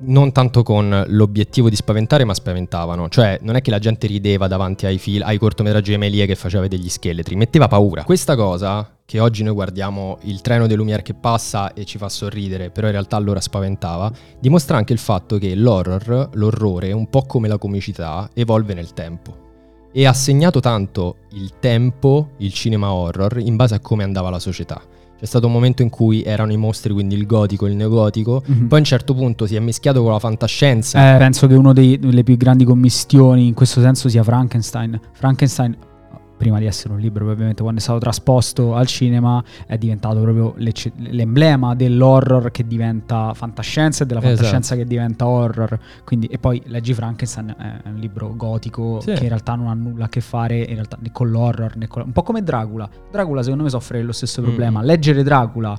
non 0.00 0.32
tanto 0.32 0.62
con 0.62 1.04
l'obiettivo 1.08 1.68
di 1.68 1.76
spaventare, 1.76 2.24
ma 2.24 2.34
spaventavano. 2.34 3.08
Cioè, 3.08 3.38
non 3.42 3.56
è 3.56 3.60
che 3.60 3.70
la 3.70 3.78
gente 3.78 4.06
rideva 4.06 4.46
davanti 4.48 4.86
ai, 4.86 4.98
fil- 4.98 5.22
ai 5.22 5.38
cortometraggi 5.38 5.90
di 5.90 5.94
Emelie 5.94 6.26
che 6.26 6.34
faceva 6.34 6.66
degli 6.66 6.88
scheletri, 6.88 7.36
metteva 7.36 7.68
paura. 7.68 8.04
Questa 8.04 8.36
cosa, 8.36 8.90
che 9.04 9.20
oggi 9.20 9.42
noi 9.42 9.54
guardiamo 9.54 10.18
il 10.22 10.40
treno 10.40 10.66
dei 10.66 10.76
Lumière 10.76 11.02
che 11.02 11.14
passa 11.14 11.72
e 11.72 11.84
ci 11.84 11.98
fa 11.98 12.08
sorridere, 12.08 12.70
però 12.70 12.86
in 12.86 12.92
realtà 12.92 13.16
allora 13.16 13.40
spaventava, 13.40 14.12
dimostra 14.38 14.76
anche 14.76 14.92
il 14.92 14.98
fatto 14.98 15.38
che 15.38 15.54
l'horror, 15.54 16.30
l'orrore, 16.34 16.92
un 16.92 17.08
po' 17.08 17.22
come 17.22 17.48
la 17.48 17.58
comicità, 17.58 18.28
evolve 18.34 18.74
nel 18.74 18.92
tempo. 18.92 19.46
E 19.92 20.06
ha 20.06 20.12
segnato 20.12 20.60
tanto 20.60 21.16
il 21.32 21.54
tempo, 21.58 22.32
il 22.38 22.52
cinema 22.52 22.92
horror, 22.92 23.38
in 23.38 23.56
base 23.56 23.74
a 23.74 23.80
come 23.80 24.04
andava 24.04 24.28
la 24.28 24.38
società. 24.38 24.80
C'è 25.18 25.26
stato 25.26 25.46
un 25.46 25.52
momento 25.52 25.82
in 25.82 25.88
cui 25.90 26.22
erano 26.22 26.52
i 26.52 26.56
mostri, 26.56 26.92
quindi 26.92 27.16
il 27.16 27.26
gotico 27.26 27.66
e 27.66 27.70
il 27.70 27.76
neogotico, 27.76 28.42
Mhm. 28.46 28.68
poi 28.68 28.78
a 28.78 28.80
un 28.80 28.84
certo 28.86 29.14
punto 29.14 29.46
si 29.46 29.56
è 29.56 29.58
mischiato 29.58 30.00
con 30.02 30.12
la 30.12 30.20
fantascienza. 30.20 31.14
Eh, 31.14 31.18
penso 31.18 31.48
che 31.48 31.54
una 31.54 31.72
delle 31.72 32.22
più 32.22 32.36
grandi 32.36 32.64
commistioni 32.64 33.48
in 33.48 33.54
questo 33.54 33.80
senso 33.80 34.08
sia 34.08 34.22
Frankenstein. 34.22 35.00
Frankenstein, 35.12 35.76
prima 36.38 36.58
di 36.58 36.64
essere 36.64 36.94
un 36.94 37.00
libro, 37.00 37.30
ovviamente, 37.30 37.60
quando 37.60 37.80
è 37.80 37.82
stato 37.82 37.98
trasposto 37.98 38.74
al 38.74 38.86
cinema, 38.86 39.42
è 39.66 39.76
diventato 39.76 40.20
proprio 40.20 40.54
l'emblema 40.56 41.74
dell'horror 41.74 42.50
che 42.50 42.66
diventa 42.66 43.34
fantascienza 43.34 44.04
e 44.04 44.06
della 44.06 44.20
Esatto. 44.20 44.36
fantascienza 44.36 44.76
che 44.76 44.86
diventa 44.86 45.26
horror. 45.26 45.78
Quindi, 46.04 46.26
e 46.28 46.38
poi 46.38 46.62
leggi 46.66 46.94
Frankenstein, 46.94 47.54
è 47.84 47.88
un 47.88 47.96
libro 47.96 48.32
gotico 48.36 49.00
Sì. 49.00 49.12
che 49.12 49.22
in 49.24 49.28
realtà 49.28 49.54
non 49.56 49.66
ha 49.66 49.74
nulla 49.74 50.04
a 50.06 50.08
che 50.08 50.20
fare 50.20 50.58
in 50.58 50.74
realtà, 50.74 50.96
né 51.00 51.10
con 51.12 51.28
l'horror, 51.30 51.76
né 51.76 51.88
con- 51.88 52.02
un 52.06 52.12
po' 52.12 52.22
come 52.22 52.42
Dracula. 52.42 52.88
Dracula, 53.10 53.42
secondo 53.42 53.64
me, 53.64 53.70
soffre 53.70 53.98
dello 53.98 54.12
stesso 54.12 54.40
Mm. 54.40 54.44
problema. 54.44 54.82
Leggere 54.82 55.22
Dracula 55.22 55.76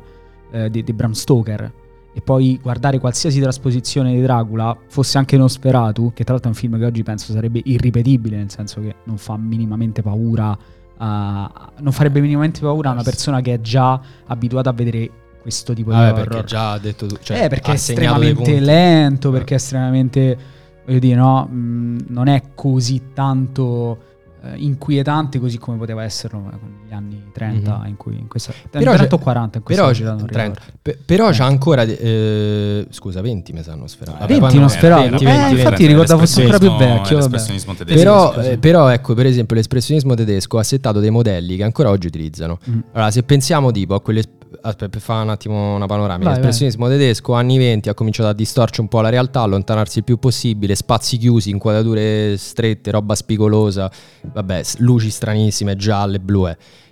eh, 0.52 0.70
di, 0.70 0.84
di 0.84 0.94
Bram 0.94 1.12
Stoker 1.14 1.72
e 2.19 2.21
poi 2.21 2.60
guardare 2.62 3.00
qualsiasi 3.00 3.39
trasposizione 3.39 4.13
di 4.13 4.21
Dracula, 4.21 4.75
fosse 4.88 5.18
anche 5.18 5.38
Nosferatu, 5.38 6.12
che 6.13 6.24
tra 6.25 6.33
l'altro 6.33 6.51
è 6.51 6.54
un 6.54 6.60
film 6.60 6.77
che 6.77 6.83
oggi 6.86 7.01
penso 7.01 7.31
sarebbe 7.31 7.62
irripetibile, 7.63 8.36
nel 8.36 8.51
senso 8.51 8.81
che 8.81 8.95
non 9.06 9.18
fa 9.18 9.38
minimamente 9.38 10.01
paura, 10.01 10.57
a- 10.98 11.71
non 11.80 11.94
farebbe 11.94 12.19
minimamente 12.19 12.60
paura 12.60 12.89
a 12.89 12.94
una 12.94 13.04
persona 13.04 13.39
che 13.39 13.54
è 13.54 13.62
già 13.62 14.00
abituata 14.27 14.69
a 14.71 14.74
vedere 14.74 15.10
questo 15.42 15.74
tipo 15.74 15.92
Vabbè, 15.92 16.06
di 16.07 16.12
horror. 16.12 16.27
perché 16.27 16.44
già 16.45 16.71
ha 16.74 16.77
detto 16.80 17.06
tu. 17.07 17.16
Cioè, 17.21 17.45
eh, 17.45 17.48
perché 17.48 17.71
è 17.71 17.75
estremamente 17.75 18.59
lento, 18.59 19.30
Eh. 19.30 19.31
perché 19.31 19.54
è 19.54 19.57
estremamente, 19.57 20.38
voglio 20.85 20.99
dire, 20.99 21.16
no, 21.16 21.45
mh, 21.45 22.06
non 22.09 22.28
è 22.28 22.44
così 22.54 23.02
tanto 23.14 23.97
eh, 24.44 24.54
inquietante 24.58 25.40
così 25.40 25.58
come 25.58 25.78
poteva 25.78 26.04
esserlo 26.04 26.40
eh, 26.54 26.58
con 26.60 26.78
gli 26.88 26.94
anni 26.94 27.24
30 27.34 27.78
Mhm. 27.80 27.86
in 27.88 27.98
cui 27.98 28.18
in 28.18 28.28
questa 28.28 28.52
Però 28.69 28.84
30 28.92 29.08
c'è- 29.08 29.14
o 29.14 29.18
40 29.18 29.58
in 29.58 29.64
questa 29.64 29.86
Però, 29.92 30.10
non 30.16 30.26
30. 30.26 30.60
ricordo. 30.60 30.72
Pe- 30.81 30.98
però 31.06 31.26
c'è 31.30 31.36
30. 31.36 31.46
ancora. 31.54 31.84
eh, 31.84 32.88
scusa, 32.90 33.22
20 33.22 33.54
mi 33.54 33.64
sanno 33.64 33.88
sferato. 33.88 34.18
Eh, 34.18 34.19
Vabbè, 34.19 34.31
20 34.40 34.46
poi 34.46 34.54
non 34.56 34.64
no, 34.64 34.69
sperato. 34.69 35.02
20, 35.10 35.24
Eh, 35.24 35.28
20, 35.28 35.52
infatti 35.52 35.69
20. 35.69 35.88
ricordavo 35.88 36.19
fosse 36.19 36.40
ancora 36.42 36.58
più 36.60 36.69
vecchio, 36.72 36.88
vabbè. 36.88 37.16
L'espressionismo 37.16 37.74
tedesco. 37.76 37.98
Però, 37.98 38.34
eh, 38.42 38.58
però, 38.58 38.88
ecco, 38.90 39.14
per 39.14 39.26
esempio, 39.26 39.56
l'espressionismo 39.56 40.14
tedesco 40.16 40.58
ha 40.58 40.64
settato 40.64 41.00
dei 41.00 41.10
modelli 41.12 41.56
che 41.58 41.64
ancora 41.64 41.90
oggi 41.90 42.08
utilizzano. 42.08 42.60
Mm. 42.69 42.80
Allora, 42.94 43.12
se 43.12 43.24
pensiamo 43.24 43.72
tipo 43.72 43.94
a 43.94 44.02
quelle... 44.02 44.24
Aspetta, 44.62 44.90
per 44.90 45.00
fare 45.00 45.24
un 45.24 45.30
attimo 45.30 45.76
una 45.76 45.86
panoramica. 45.86 46.30
Vai, 46.30 46.38
L'espressionismo 46.38 46.88
tedesco, 46.88 47.34
anni 47.34 47.58
20, 47.58 47.90
ha 47.90 47.94
cominciato 47.94 48.30
a 48.30 48.34
distorcere 48.34 48.82
un 48.82 48.88
po' 48.88 49.02
la 49.02 49.10
realtà, 49.10 49.42
allontanarsi 49.42 50.00
il 50.00 50.04
più 50.04 50.18
possibile, 50.18 50.76
spazi 50.76 51.18
chiusi, 51.18 51.50
inquadrature 51.52 52.36
strette, 52.38 52.92
roba 52.92 53.16
spigolosa, 53.16 53.92
vabbè, 54.34 54.62
luci 54.80 55.10
stranissime, 55.10 55.76
gialle, 55.76 56.20
blu. 56.20 56.48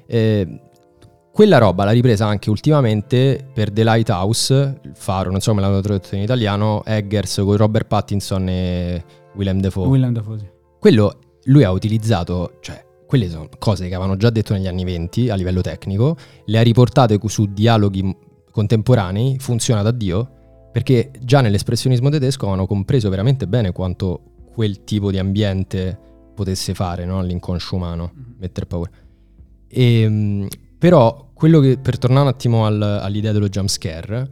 eh. 0.06 0.62
Quella 1.32 1.60
roba 1.60 1.84
l'ha 1.84 1.92
ripresa 1.92 2.26
anche 2.26 2.50
ultimamente 2.50 3.46
per 3.54 3.70
The 3.72 3.84
Lighthouse, 3.84 4.80
il 4.84 4.94
faro, 4.96 5.30
non 5.30 5.40
so 5.40 5.52
come 5.52 5.62
l'hanno 5.62 5.82
tradotto 5.82 6.16
in 6.16 6.22
italiano, 6.22 6.84
Eggers 6.84 7.42
con 7.44 7.56
Robert 7.56 7.86
Pattinson 7.86 8.50
e 8.50 9.04
Willem 9.36 9.60
Dafoe. 9.62 9.88
William 9.88 10.14
Dafoe. 10.14 10.40
sì. 10.40 10.46
Quello 10.80 11.20
lui 11.44 11.64
ha 11.64 11.70
utilizzato, 11.70 12.54
cioè, 12.60 12.84
quelle 13.08 13.30
sono 13.30 13.50
cose 13.58 13.88
che 13.88 13.96
avevano 13.96 14.18
già 14.18 14.30
detto 14.30 14.54
negli 14.54 14.68
anni 14.68 14.84
20 14.84 15.30
a 15.30 15.36
livello 15.36 15.62
tecnico, 15.62 16.16
le 16.46 16.60
ha 16.60 16.62
riportate 16.62 17.18
su 17.26 17.46
dialoghi 17.54 18.16
contemporanei, 18.52 19.38
funziona 19.40 19.82
da 19.82 19.92
Dio, 19.92 20.30
perché 20.72 21.12
già 21.22 21.42
nell'espressionismo 21.42 22.10
tedesco 22.10 22.44
avevano 22.46 22.68
compreso 22.68 23.10
veramente 23.10 23.48
bene 23.48 23.72
quanto 23.72 24.22
quel 24.54 24.84
tipo 24.84 25.10
di 25.10 25.18
ambiente 25.18 25.98
potesse 26.36 26.74
fare 26.74 27.06
no, 27.06 27.20
all'inconscio 27.20 27.76
umano, 27.76 28.12
Mhm. 28.14 28.24
mettere 28.40 28.66
paura. 28.66 28.92
E, 29.68 30.48
però, 30.78 31.30
quello 31.34 31.60
che, 31.60 31.78
per 31.78 31.98
tornare 31.98 32.24
un 32.24 32.28
attimo 32.30 32.66
al- 32.66 32.82
all'idea 32.82 33.32
dello 33.32 33.48
jumpscare, 33.50 34.30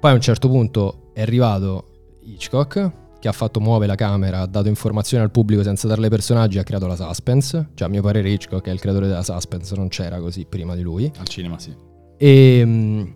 poi 0.00 0.10
a 0.10 0.14
un 0.14 0.20
certo 0.20 0.48
punto 0.48 1.10
è 1.14 1.22
arrivato 1.22 2.18
Hitchcock, 2.22 2.90
che 3.20 3.28
ha 3.28 3.32
fatto 3.32 3.60
muovere 3.60 3.88
la 3.88 3.96
camera, 3.96 4.40
ha 4.40 4.46
dato 4.46 4.68
informazioni 4.68 5.22
al 5.24 5.30
pubblico 5.30 5.62
senza 5.62 5.88
darle 5.88 6.08
personaggi, 6.08 6.58
ha 6.58 6.62
creato 6.62 6.86
la 6.86 6.96
suspense. 6.96 7.70
Cioè, 7.74 7.88
a 7.88 7.90
mio 7.90 8.02
parere, 8.02 8.30
Hitchcock 8.30 8.66
è 8.66 8.70
il 8.70 8.80
creatore 8.80 9.06
della 9.06 9.22
suspense, 9.22 9.74
non 9.74 9.88
c'era 9.88 10.20
così 10.20 10.46
prima 10.48 10.74
di 10.74 10.82
lui. 10.82 11.10
Al 11.18 11.28
cinema, 11.28 11.58
sì. 11.58 11.74
E, 12.16 12.62
mm, 12.64 13.06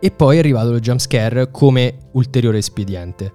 E 0.00 0.10
poi 0.10 0.36
è 0.36 0.38
arrivato 0.40 0.70
lo 0.70 0.80
jumpscare 0.80 1.50
come 1.50 2.08
ulteriore 2.12 2.58
espediente. 2.58 3.32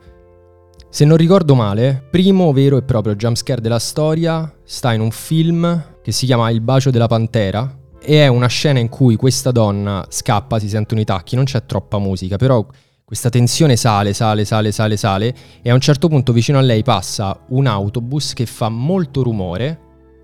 Se 0.92 1.04
non 1.06 1.18
ricordo 1.18 1.56
male, 1.56 2.04
primo 2.10 2.52
vero 2.52 2.78
e 2.78 2.84
proprio 2.84 3.16
jumpscare 3.16 3.62
della 3.62 3.80
storia 3.80 4.52
sta 4.64 4.94
in 4.94 5.02
un 5.02 5.10
film 5.12 5.98
che 6.04 6.12
si 6.12 6.26
chiama 6.28 6.50
Il 6.52 6.62
bacio 6.62 6.92
della 6.92 7.08
pantera 7.08 7.76
e 8.00 8.24
è 8.24 8.28
una 8.28 8.48
scena 8.48 8.80
in 8.80 8.90
cui 8.90 9.16
questa 9.16 9.52
donna 9.52 10.06
scappa, 10.10 10.60
si 10.60 10.70
sentono 10.70 11.02
i 11.02 11.06
tacchi, 11.06 11.36
non 11.36 11.46
c'è 11.46 11.66
troppa 11.66 11.98
musica, 12.00 12.38
però 12.38 12.66
questa 13.10 13.30
tensione 13.30 13.76
sale, 13.76 14.14
sale, 14.14 14.46
sale, 14.46 14.72
sale, 14.72 14.96
sale 14.96 15.36
e 15.64 15.72
a 15.72 15.74
un 15.74 15.80
certo 15.80 16.08
punto 16.10 16.32
vicino 16.32 16.60
a 16.60 16.62
lei 16.62 16.84
passa 16.84 17.44
un 17.48 17.66
autobus 17.66 18.34
che 18.34 18.46
fa 18.46 18.70
molto 18.70 19.24
rumore 19.24 19.80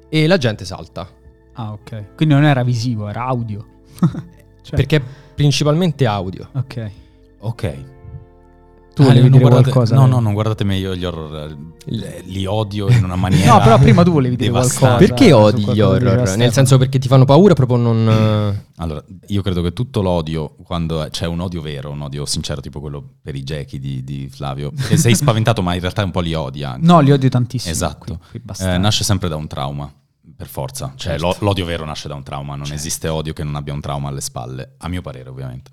e 0.08 0.28
la 0.28 0.38
gente 0.38 0.66
salta. 0.66 1.10
Ah, 1.54 1.72
ok. 1.72 2.14
Quindi 2.16 2.36
non 2.36 2.44
era 2.44 2.64
visivo, 2.64 3.10
era 3.10 3.26
audio. 3.26 3.66
Cioè, 4.66 4.76
Perché 4.78 4.96
è 4.96 5.02
principalmente 5.36 6.08
audio. 6.08 6.50
Ok. 6.54 6.92
Ok. 7.40 7.95
Tu 8.96 9.02
Ah, 9.02 9.06
volevi 9.08 9.28
dire 9.30 9.42
guardate- 9.42 9.72
qualcosa? 9.72 9.94
No, 9.96 10.06
eh? 10.06 10.08
no, 10.08 10.20
non 10.22 10.32
guardate 10.34 10.64
meglio 10.64 10.96
gli 10.96 11.04
horror. 11.04 11.56
eh, 11.86 12.24
Li 12.26 12.46
odio 12.46 12.88
in 12.90 13.04
una 13.04 13.18
maniera. 13.18 13.54
No, 13.54 13.60
però 13.62 13.78
prima 13.78 14.04
tu 14.04 14.12
volevi 14.12 14.38
dire 14.38 14.50
devastante. 14.50 14.80
qualcosa. 14.80 15.06
Perché 15.14 15.30
su 15.32 15.36
odi 15.36 15.74
gli 15.74 15.80
horror? 15.82 16.36
Nel 16.38 16.54
senso 16.54 16.78
perché 16.78 16.98
ti 16.98 17.08
fanno 17.10 17.26
paura 17.26 17.54
proprio 17.54 17.78
non... 17.78 18.08
eh, 18.10 18.64
Allora, 18.82 19.04
io 19.28 19.42
credo 19.42 19.62
che 19.62 19.74
tutto 19.74 20.02
l'odio, 20.02 20.56
quando 20.64 21.06
c'è 21.12 21.28
un 21.28 21.42
odio 21.42 21.62
vero, 21.62 21.92
un 21.92 22.02
odio 22.02 22.26
sincero, 22.26 22.62
tipo 22.62 22.80
quello 22.80 23.04
per 23.22 23.36
i 23.36 23.44
Jackie 23.44 23.80
di, 23.80 24.02
di 24.04 24.30
Flavio, 24.30 24.72
che 24.72 24.96
sei 24.98 25.14
spaventato, 25.14 25.62
ma 25.62 25.74
in 25.74 25.82
realtà 25.82 26.04
un 26.04 26.12
po' 26.12 26.22
li 26.22 26.34
odi 26.34 26.64
anche. 26.64 26.86
No, 26.88 27.02
li 27.02 27.12
odio 27.12 27.28
tantissimo. 27.30 27.72
Esatto. 27.74 28.20
qui- 28.32 28.42
qui. 28.46 28.66
Eh, 28.66 28.78
nasce 28.78 29.04
sempre 29.04 29.28
da 29.28 29.36
un 29.36 29.48
trauma, 29.48 29.92
per 30.36 30.48
forza. 30.48 30.94
Cioè, 30.96 31.12
Certo. 31.18 31.26
lo- 31.26 31.36
l'odio 31.40 31.66
vero 31.66 31.84
nasce 31.86 32.08
da 32.08 32.16
un 32.16 32.24
trauma, 32.24 32.56
non 32.56 32.72
esiste 32.72 33.08
odio 33.10 33.34
che 33.34 33.44
non 33.44 33.56
abbia 33.56 33.74
un 33.74 33.82
trauma 33.82 34.08
alle 34.10 34.22
spalle, 34.22 34.76
a 34.78 34.88
mio 34.88 35.02
parere, 35.02 35.30
ovviamente. 35.30 35.72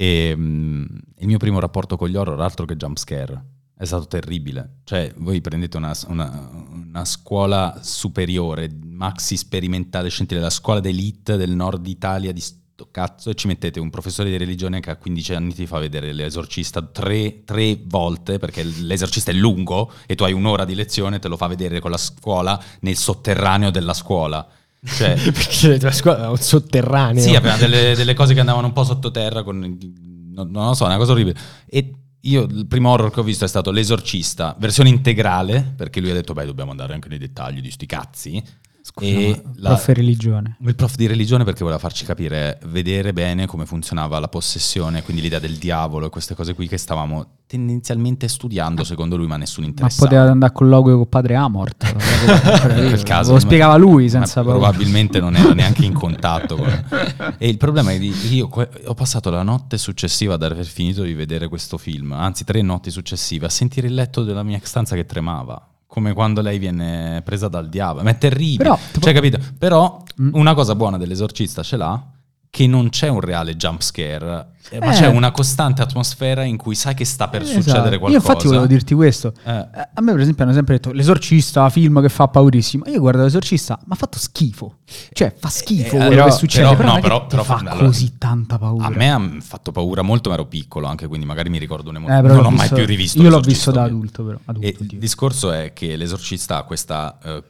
E 0.00 0.32
mm, 0.36 0.84
il 1.18 1.26
mio 1.26 1.38
primo 1.38 1.58
rapporto 1.58 1.96
con 1.96 2.08
gli 2.08 2.14
horror, 2.14 2.40
altro 2.40 2.64
che 2.64 2.76
jumpscare, 2.76 3.44
è 3.76 3.84
stato 3.84 4.06
terribile. 4.06 4.76
Cioè, 4.84 5.12
voi 5.16 5.40
prendete 5.40 5.76
una, 5.76 5.92
una- 6.06 6.50
una 6.52 7.04
scuola 7.04 7.80
superiore, 7.82 8.70
maxi 8.84 9.36
sperimentale, 9.36 10.08
scientifica, 10.08 10.46
la 10.46 10.52
scuola 10.52 10.78
d'elite 10.78 11.36
del 11.36 11.50
nord 11.50 11.84
Italia 11.88 12.30
di 12.32 12.40
sto 12.40 12.88
cazzo, 12.92 13.30
e 13.30 13.34
ci 13.34 13.48
mettete 13.48 13.80
un 13.80 13.90
professore 13.90 14.30
di 14.30 14.36
religione 14.36 14.78
che 14.78 14.90
a 14.90 14.96
15 14.96 15.34
anni 15.34 15.52
ti 15.52 15.66
fa 15.66 15.80
vedere 15.80 16.12
l'esorcista 16.12 16.80
tre, 16.80 17.42
tre 17.44 17.76
volte, 17.84 18.38
perché 18.38 18.62
l'esorcista 18.62 19.32
è 19.32 19.34
lungo 19.34 19.90
e 20.06 20.14
tu 20.14 20.22
hai 20.22 20.32
un'ora 20.32 20.64
di 20.64 20.76
lezione, 20.76 21.18
te 21.18 21.26
lo 21.26 21.36
fa 21.36 21.48
vedere 21.48 21.80
con 21.80 21.90
la 21.90 21.96
scuola 21.96 22.60
nel 22.82 22.96
sotterraneo 22.96 23.70
della 23.70 23.94
scuola. 23.94 24.48
Cioè, 24.84 25.14
Perché 25.32 25.80
la 25.80 25.92
scuola 25.92 26.24
è 26.24 26.28
un 26.28 26.36
sotterraneo. 26.36 27.22
sì, 27.22 27.34
aveva 27.34 27.56
delle, 27.56 27.94
delle 27.96 28.14
cose 28.14 28.34
che 28.34 28.40
andavano 28.40 28.66
un 28.66 28.72
po' 28.72 28.84
sottoterra, 28.84 29.42
con, 29.42 29.58
non, 29.58 30.50
non 30.50 30.66
lo 30.66 30.74
so, 30.74 30.84
una 30.84 30.96
cosa 30.96 31.12
orribile. 31.12 31.38
E 31.66 31.92
io 32.22 32.42
il 32.42 32.66
primo 32.66 32.90
horror 32.90 33.10
che 33.10 33.20
ho 33.20 33.24
visto 33.24 33.44
è 33.44 33.48
stato 33.48 33.70
L'esorcista, 33.70 34.56
versione 34.58 34.88
integrale, 34.88 35.74
perché 35.76 36.00
lui 36.00 36.10
ha 36.10 36.14
detto, 36.14 36.32
beh, 36.32 36.46
dobbiamo 36.46 36.70
andare 36.70 36.94
anche 36.94 37.08
nei 37.08 37.18
dettagli 37.18 37.60
di 37.60 37.70
sti 37.70 37.86
cazzi. 37.86 38.42
Scusa, 38.90 39.06
e 39.10 39.42
ma 39.44 39.50
la- 39.56 39.68
prof 39.70 39.88
religione. 39.88 40.56
Il 40.60 40.74
prof 40.74 40.94
di 40.94 41.06
religione 41.06 41.44
perché 41.44 41.60
voleva 41.60 41.78
farci 41.78 42.04
capire, 42.04 42.58
vedere 42.66 43.12
bene 43.12 43.46
come 43.46 43.66
funzionava 43.66 44.18
la 44.18 44.28
possessione, 44.28 45.02
quindi 45.02 45.22
l'idea 45.22 45.38
del 45.38 45.56
diavolo 45.56 46.06
e 46.06 46.10
queste 46.10 46.34
cose 46.34 46.54
qui 46.54 46.66
che 46.68 46.78
stavamo 46.78 47.26
tendenzialmente 47.46 48.28
studiando 48.28 48.84
secondo 48.84 49.16
lui, 49.16 49.26
ma 49.26 49.36
nessuno 49.36 49.66
Ma 49.66 49.72
interessato. 49.72 50.04
poteva 50.04 50.30
andare 50.30 50.52
con 50.52 50.68
logo 50.68 50.94
con 50.96 51.08
padre 51.08 51.34
Amort. 51.34 51.94
Nel 52.74 53.02
caso, 53.02 53.32
lo 53.32 53.38
spiegava 53.38 53.76
lui 53.76 54.04
ma 54.04 54.10
senza 54.10 54.42
paura. 54.42 54.58
probabilmente 54.58 55.20
non 55.20 55.34
era 55.36 55.52
neanche 55.52 55.84
in 55.84 55.92
contatto 55.92 56.56
con... 56.56 56.68
e 57.38 57.48
il 57.48 57.56
problema 57.56 57.92
è 57.92 57.98
che 57.98 58.04
io 58.04 58.48
ho 58.48 58.94
passato 58.94 59.30
la 59.30 59.42
notte 59.42 59.78
successiva 59.78 60.34
ad 60.34 60.42
aver 60.42 60.64
finito 60.64 61.02
di 61.02 61.14
vedere 61.14 61.48
questo 61.48 61.78
film 61.78 62.12
anzi 62.12 62.44
tre 62.44 62.60
notti 62.62 62.90
successive 62.90 63.46
a 63.46 63.50
sentire 63.50 63.86
il 63.86 63.94
letto 63.94 64.24
della 64.24 64.42
mia 64.42 64.60
stanza 64.62 64.94
che 64.94 65.06
tremava 65.06 65.68
come 65.88 66.12
quando 66.12 66.42
lei 66.42 66.58
viene 66.58 67.22
presa 67.24 67.48
dal 67.48 67.68
diavolo. 67.68 68.04
Ma 68.04 68.10
è 68.10 68.18
terribile. 68.18 68.62
Però, 68.62 68.78
cioè 69.00 69.12
capito? 69.12 69.38
Però 69.58 70.04
Mm. 70.20 70.30
una 70.34 70.52
cosa 70.52 70.74
buona 70.74 70.98
dell'esorcista 70.98 71.62
ce 71.62 71.76
l'ha 71.76 72.04
che 72.50 72.66
non 72.66 72.88
c'è 72.88 73.08
un 73.08 73.20
reale 73.20 73.56
jump 73.56 73.82
scare 73.82 74.52
eh, 74.70 74.78
ma 74.80 74.90
Eh. 74.90 74.94
c'è 74.94 75.06
una 75.06 75.30
costante 75.30 75.80
atmosfera 75.80 76.42
in 76.44 76.56
cui 76.58 76.74
sai 76.74 76.94
che 76.94 77.04
sta 77.06 77.28
per 77.28 77.40
Esatto. 77.40 77.60
succedere 77.62 77.98
qualcosa 77.98 78.10
Io 78.10 78.16
infatti 78.18 78.46
volevo 78.46 78.66
dirti 78.66 78.92
questo. 78.94 79.32
Eh. 79.44 79.50
Eh, 79.50 79.88
A 79.94 80.00
me 80.02 80.12
per 80.12 80.20
esempio 80.20 80.44
hanno 80.44 80.52
sempre 80.52 80.74
detto 80.74 80.92
l'esorcista, 80.92 81.70
film 81.70 82.02
che 82.02 82.10
fa 82.10 82.28
paurissimo. 82.28 82.84
Io 82.86 83.00
guardo 83.00 83.22
l'esorcista, 83.22 83.78
ma 83.86 83.94
ha 83.94 83.96
fatto 83.96 84.18
schifo. 84.18 84.80
Cioè 85.12 85.34
fa 85.38 85.48
schifo 85.48 85.86
Eh, 85.86 85.98
quello 85.98 86.08
però- 86.10 86.24
che 86.26 86.30
succede. 86.32 86.76
però- 86.76 86.76
Però, 86.76 86.94
no, 86.96 87.00
però- 87.00 87.26
però 87.26 87.42
fa 87.44 87.54
allora, 87.56 87.86
così 87.86 88.18
tanta 88.18 88.58
paura. 88.58 88.86
A 88.86 88.90
me 88.90 89.10
ha 89.10 89.30
fatto 89.40 89.72
paura 89.72 90.02
molto, 90.02 90.28
ma 90.28 90.34
ero 90.34 90.44
piccolo 90.46 90.86
anche, 90.86 91.06
quindi 91.06 91.24
magari 91.24 91.48
mi 91.48 91.58
ricordo 91.58 91.88
un'emozione. 91.88 92.20
Eh, 92.28 92.32
non 92.32 92.36
l'ho 92.42 92.46
ho 92.48 92.50
mai 92.50 92.60
visto- 92.60 92.74
più 92.74 92.84
rivisto. 92.84 93.22
Io 93.22 93.30
l'ho 93.30 93.40
visto 93.40 93.70
da 93.70 93.82
adulto, 93.84 94.22
però. 94.22 94.38
Adulto, 94.44 94.82
il 94.82 94.98
discorso 94.98 95.50
è 95.50 95.72
che 95.72 95.96
l'esorcista 95.96 96.58
ha 96.58 96.62
questa 96.64 97.18
eh, 97.24 97.42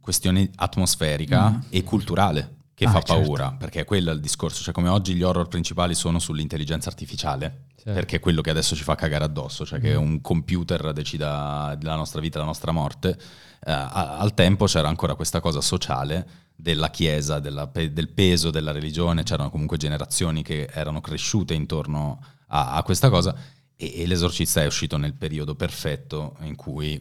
questione 0.00 0.48
atmosferica 0.54 1.60
e 1.70 1.82
culturale 1.82 2.54
che 2.76 2.84
Mm. 2.84 2.88
Ah, 2.88 2.92
fa 2.92 3.00
certo. 3.02 3.22
paura, 3.22 3.52
perché 3.52 3.80
è 3.80 3.84
quello 3.86 4.10
il 4.12 4.20
discorso, 4.20 4.62
cioè 4.62 4.74
come 4.74 4.90
oggi 4.90 5.14
gli 5.14 5.22
horror 5.22 5.48
principali 5.48 5.94
sono 5.94 6.18
sull'intelligenza 6.18 6.90
artificiale, 6.90 7.68
Sì. 7.74 7.84
perché 7.84 8.16
è 8.16 8.20
quello 8.20 8.42
che 8.42 8.50
adesso 8.50 8.76
ci 8.76 8.82
fa 8.82 8.94
cagare 8.96 9.24
addosso, 9.24 9.64
cioè 9.64 9.78
Mm. 9.78 9.82
che 9.82 9.94
un 9.94 10.20
computer 10.20 10.92
decida 10.92 11.74
della 11.78 11.94
nostra 11.96 12.20
vita, 12.20 12.34
della 12.34 12.50
nostra 12.50 12.72
morte, 12.72 13.18
Eh, 13.68 13.72
al 13.72 14.32
tempo 14.34 14.66
c'era 14.66 14.86
ancora 14.86 15.14
questa 15.16 15.40
cosa 15.40 15.60
sociale 15.62 16.28
della 16.54 16.90
chiesa, 16.90 17.40
della 17.40 17.64
del 17.72 18.10
peso 18.10 18.50
della 18.50 18.70
religione, 18.70 19.24
c'erano 19.24 19.50
comunque 19.50 19.76
generazioni 19.78 20.42
che 20.44 20.68
erano 20.72 21.00
cresciute 21.00 21.54
intorno 21.54 22.20
a, 22.48 22.74
a 22.74 22.82
questa 22.84 23.08
cosa 23.08 23.34
e, 23.74 24.02
e 24.02 24.06
l'esorcista 24.06 24.62
è 24.62 24.66
uscito 24.66 24.98
nel 24.98 25.14
periodo 25.14 25.56
perfetto 25.56 26.36
in 26.42 26.54
cui 26.54 26.92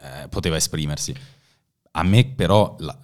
eh, 0.00 0.28
poteva 0.28 0.56
esprimersi. 0.56 1.14
A 1.92 2.02
me 2.02 2.26
però, 2.26 2.74
la- 2.80 2.98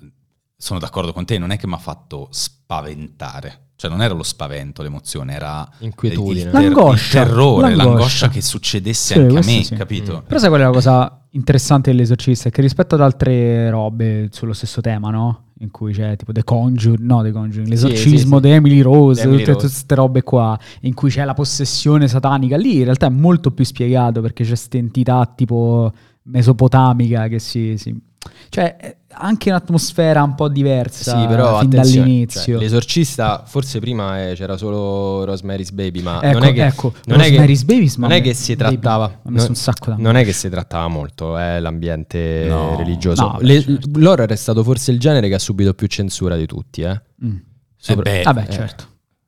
sono 0.62 0.78
d'accordo 0.78 1.12
con 1.12 1.24
te, 1.24 1.38
non 1.38 1.50
è 1.50 1.58
che 1.58 1.66
mi 1.66 1.72
ha 1.74 1.78
fatto 1.78 2.28
spaventare, 2.30 3.70
cioè 3.74 3.90
non 3.90 4.00
era 4.00 4.14
lo 4.14 4.22
spavento, 4.22 4.82
l'emozione, 4.82 5.34
era 5.34 5.68
Inquietudine. 5.78 6.44
il, 6.44 6.50
ter- 6.52 6.62
L'angoscia, 6.62 7.20
il 7.22 7.26
terrore, 7.26 7.60
l'angoscia. 7.62 7.84
l'angoscia 7.88 8.28
che 8.28 8.40
succedesse 8.40 9.14
Sì, 9.14 9.18
anche 9.20 9.38
a 9.38 9.42
me, 9.44 9.64
sì. 9.64 9.74
capito? 9.74 10.22
Però 10.26 10.38
sai 10.38 10.48
qual 10.48 10.60
è 10.60 10.64
la 10.64 10.70
cosa 10.70 11.24
interessante 11.30 11.90
dell'esorcista? 11.90 12.48
È 12.48 12.52
che 12.52 12.60
rispetto 12.62 12.94
ad 12.94 13.00
altre 13.00 13.70
robe 13.70 14.28
sullo 14.30 14.52
stesso 14.52 14.80
tema, 14.80 15.10
no? 15.10 15.46
In 15.58 15.70
cui 15.72 15.92
c'è 15.92 16.14
tipo 16.16 16.30
The 16.32 16.44
Conjuring, 16.44 17.04
no 17.04 17.22
The 17.22 17.32
Conjuring, 17.32 17.68
l'esorcismo 17.68 18.36
sì, 18.38 18.42
sì. 18.44 18.48
di 18.48 18.54
Emily 18.54 18.80
Rose, 18.82 19.22
Emily 19.22 19.38
tutte 19.40 19.52
Rose. 19.54 19.66
queste 19.66 19.94
robe 19.96 20.22
qua, 20.22 20.58
in 20.82 20.94
cui 20.94 21.10
c'è 21.10 21.24
la 21.24 21.34
possessione 21.34 22.06
satanica, 22.06 22.56
lì 22.56 22.78
in 22.78 22.84
realtà 22.84 23.06
è 23.06 23.10
molto 23.10 23.50
più 23.50 23.64
spiegato 23.64 24.20
perché 24.20 24.42
c'è 24.44 24.50
questa 24.50 24.76
entità 24.76 25.30
tipo 25.34 25.92
mesopotamica 26.22 27.26
che 27.26 27.40
si... 27.40 27.76
si- 27.76 28.10
cioè 28.48 28.76
è 28.76 28.96
anche 29.14 29.50
un'atmosfera 29.50 30.22
un 30.22 30.34
po' 30.34 30.48
diversa 30.48 31.20
Sì, 31.20 31.26
però 31.26 31.58
fin 31.60 31.68
dall'inizio. 31.70 32.40
cioè, 32.54 32.56
l'esorcista, 32.58 33.44
forse 33.46 33.78
prima 33.78 34.28
eh, 34.28 34.34
c'era 34.34 34.56
solo 34.56 35.24
Rosemary's 35.24 35.70
Baby, 35.70 36.00
ma 36.02 36.22
ecco, 36.22 36.38
non 36.38 36.48
è 36.48 36.52
che, 36.52 36.64
ecco, 36.66 36.92
non 37.06 37.20
è 37.20 37.28
che- 37.30 37.36
Babies, 37.64 37.96
non 37.96 38.10
è 38.10 38.20
che 38.22 38.32
si 38.34 38.54
Baby, 38.56 38.78
trattava 38.78 39.20
sacco 39.52 39.90
da 39.90 39.96
non 39.98 40.16
è 40.16 40.24
che 40.24 40.32
si 40.32 40.48
trattava 40.48 40.88
molto 40.88 41.38
eh, 41.38 41.60
l'ambiente 41.60 42.46
No. 42.48 42.76
religioso. 42.76 43.22
No, 43.22 43.36
Le- 43.40 43.62
certo. 43.62 43.88
L'horror 43.94 44.28
è 44.28 44.36
stato 44.36 44.62
forse 44.62 44.90
il 44.92 44.98
genere 44.98 45.28
che 45.28 45.34
ha 45.34 45.38
subito 45.38 45.74
più 45.74 45.86
censura 45.88 46.36
di 46.36 46.46
tutti, 46.46 46.80
eh. 46.82 47.00
Mm. 47.24 47.36
Sopra- 47.76 48.10
Eh 48.10 48.16
beh, 48.18 48.22
Vabbè, 48.22 48.46
eh. 48.48 48.52
certo. 48.52 48.84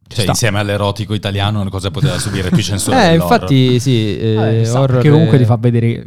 Ci 0.07 0.17
Cioè, 0.21 0.27
insieme 0.29 0.59
all'erotico 0.61 1.15
italiano, 1.15 1.67
cosa 1.71 1.91
poteva 1.91 2.19
subire 2.19 2.49
più 2.51 2.63
censura? 2.63 3.09
Eh, 3.11 3.15
infatti 3.15 3.81
sì, 3.81 4.19
eh, 4.19 4.35
Vabbè, 4.35 4.65
sta, 4.65 4.81
horror 4.81 4.93
perché 4.97 5.11
comunque 5.11 5.37
è- 5.37 5.41
ti 5.41 5.47
fa 5.47 5.57
vedere 5.57 6.07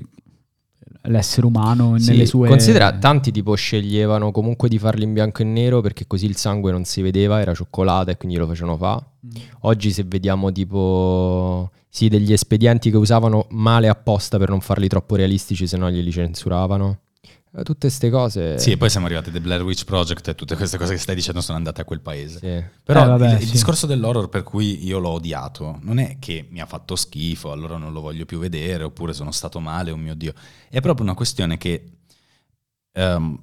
l'essere 1.08 1.46
umano 1.48 1.98
Sì, 1.98 2.12
nelle 2.12 2.26
sue 2.26 2.48
Considera, 2.48 2.92
tanti 2.94 3.32
tipo 3.32 3.56
sceglievano 3.56 4.32
comunque 4.32 4.70
di 4.70 4.78
farli 4.78 5.04
in 5.04 5.14
bianco 5.14 5.42
e 5.42 5.46
nero 5.46 5.82
perché 5.82 6.06
così 6.08 6.26
il 6.26 6.36
sangue 6.36 6.72
non 6.72 6.84
si 6.86 7.02
vedeva, 7.02 7.40
era 7.40 7.54
cioccolata 7.54 8.12
e 8.12 8.18
quindi 8.18 8.38
lo 8.38 8.48
facevano 8.48 8.78
fa. 8.78 9.04
Mm. 9.26 9.42
Oggi 9.62 9.92
se 9.92 10.04
vediamo 10.04 10.52
tipo 10.52 11.72
sì, 11.90 12.10
degli 12.10 12.32
espedienti 12.32 12.92
che 12.92 12.98
usavano 12.98 13.48
male 13.50 13.88
apposta 13.88 14.38
per 14.38 14.50
non 14.50 14.62
farli 14.62 14.88
troppo 14.88 15.16
realistici, 15.16 15.66
se 15.66 15.78
no 15.78 15.90
glieli 15.90 16.12
censuravano. 16.12 17.00
Eh, 17.58 17.64
Tutte 17.64 17.88
queste 17.88 18.10
cose. 18.12 18.60
Sì, 18.60 18.72
e 18.72 18.78
poi 18.78 18.90
siamo 18.90 19.08
arrivati 19.08 19.32
The 19.32 19.42
Blair 19.42 19.64
Witch 19.64 19.84
Project 19.84 20.28
e 20.28 20.36
tutte 20.36 20.56
queste 20.56 20.78
cose 20.78 20.94
che 20.94 21.00
stai 21.00 21.16
dicendo 21.16 21.42
sono 21.42 21.58
andate 21.58 21.82
a 21.82 21.86
quel 21.86 22.02
paese. 22.02 22.38
Sì. 22.40 22.64
Però 22.84 23.04
Eh, 23.04 23.08
vabbè, 23.08 23.28
il, 23.36 23.42
il 23.42 23.46
sì. 23.46 23.52
discorso 23.52 23.88
dell'horror 23.88 24.30
per 24.30 24.44
cui 24.44 24.86
io 24.86 25.00
l'ho 25.00 25.10
odiato 25.10 25.80
non 25.82 25.98
è 25.98 26.18
che 26.20 26.48
mi 26.52 26.62
ha 26.62 26.66
fatto 26.68 26.96
schifo, 26.96 27.52
allora 27.52 27.78
non 27.78 27.94
lo 27.94 28.02
voglio 28.02 28.26
più 28.26 28.38
vedere, 28.38 28.84
oppure 28.84 29.14
sono 29.14 29.32
stato 29.32 29.60
male, 29.60 29.90
oh 29.92 29.98
mio 29.98 30.14
Dio. 30.14 30.34
È 30.70 30.80
proprio 30.82 31.06
una 31.06 31.16
questione 31.16 31.58
che 31.58 31.98
ehm, 32.94 33.40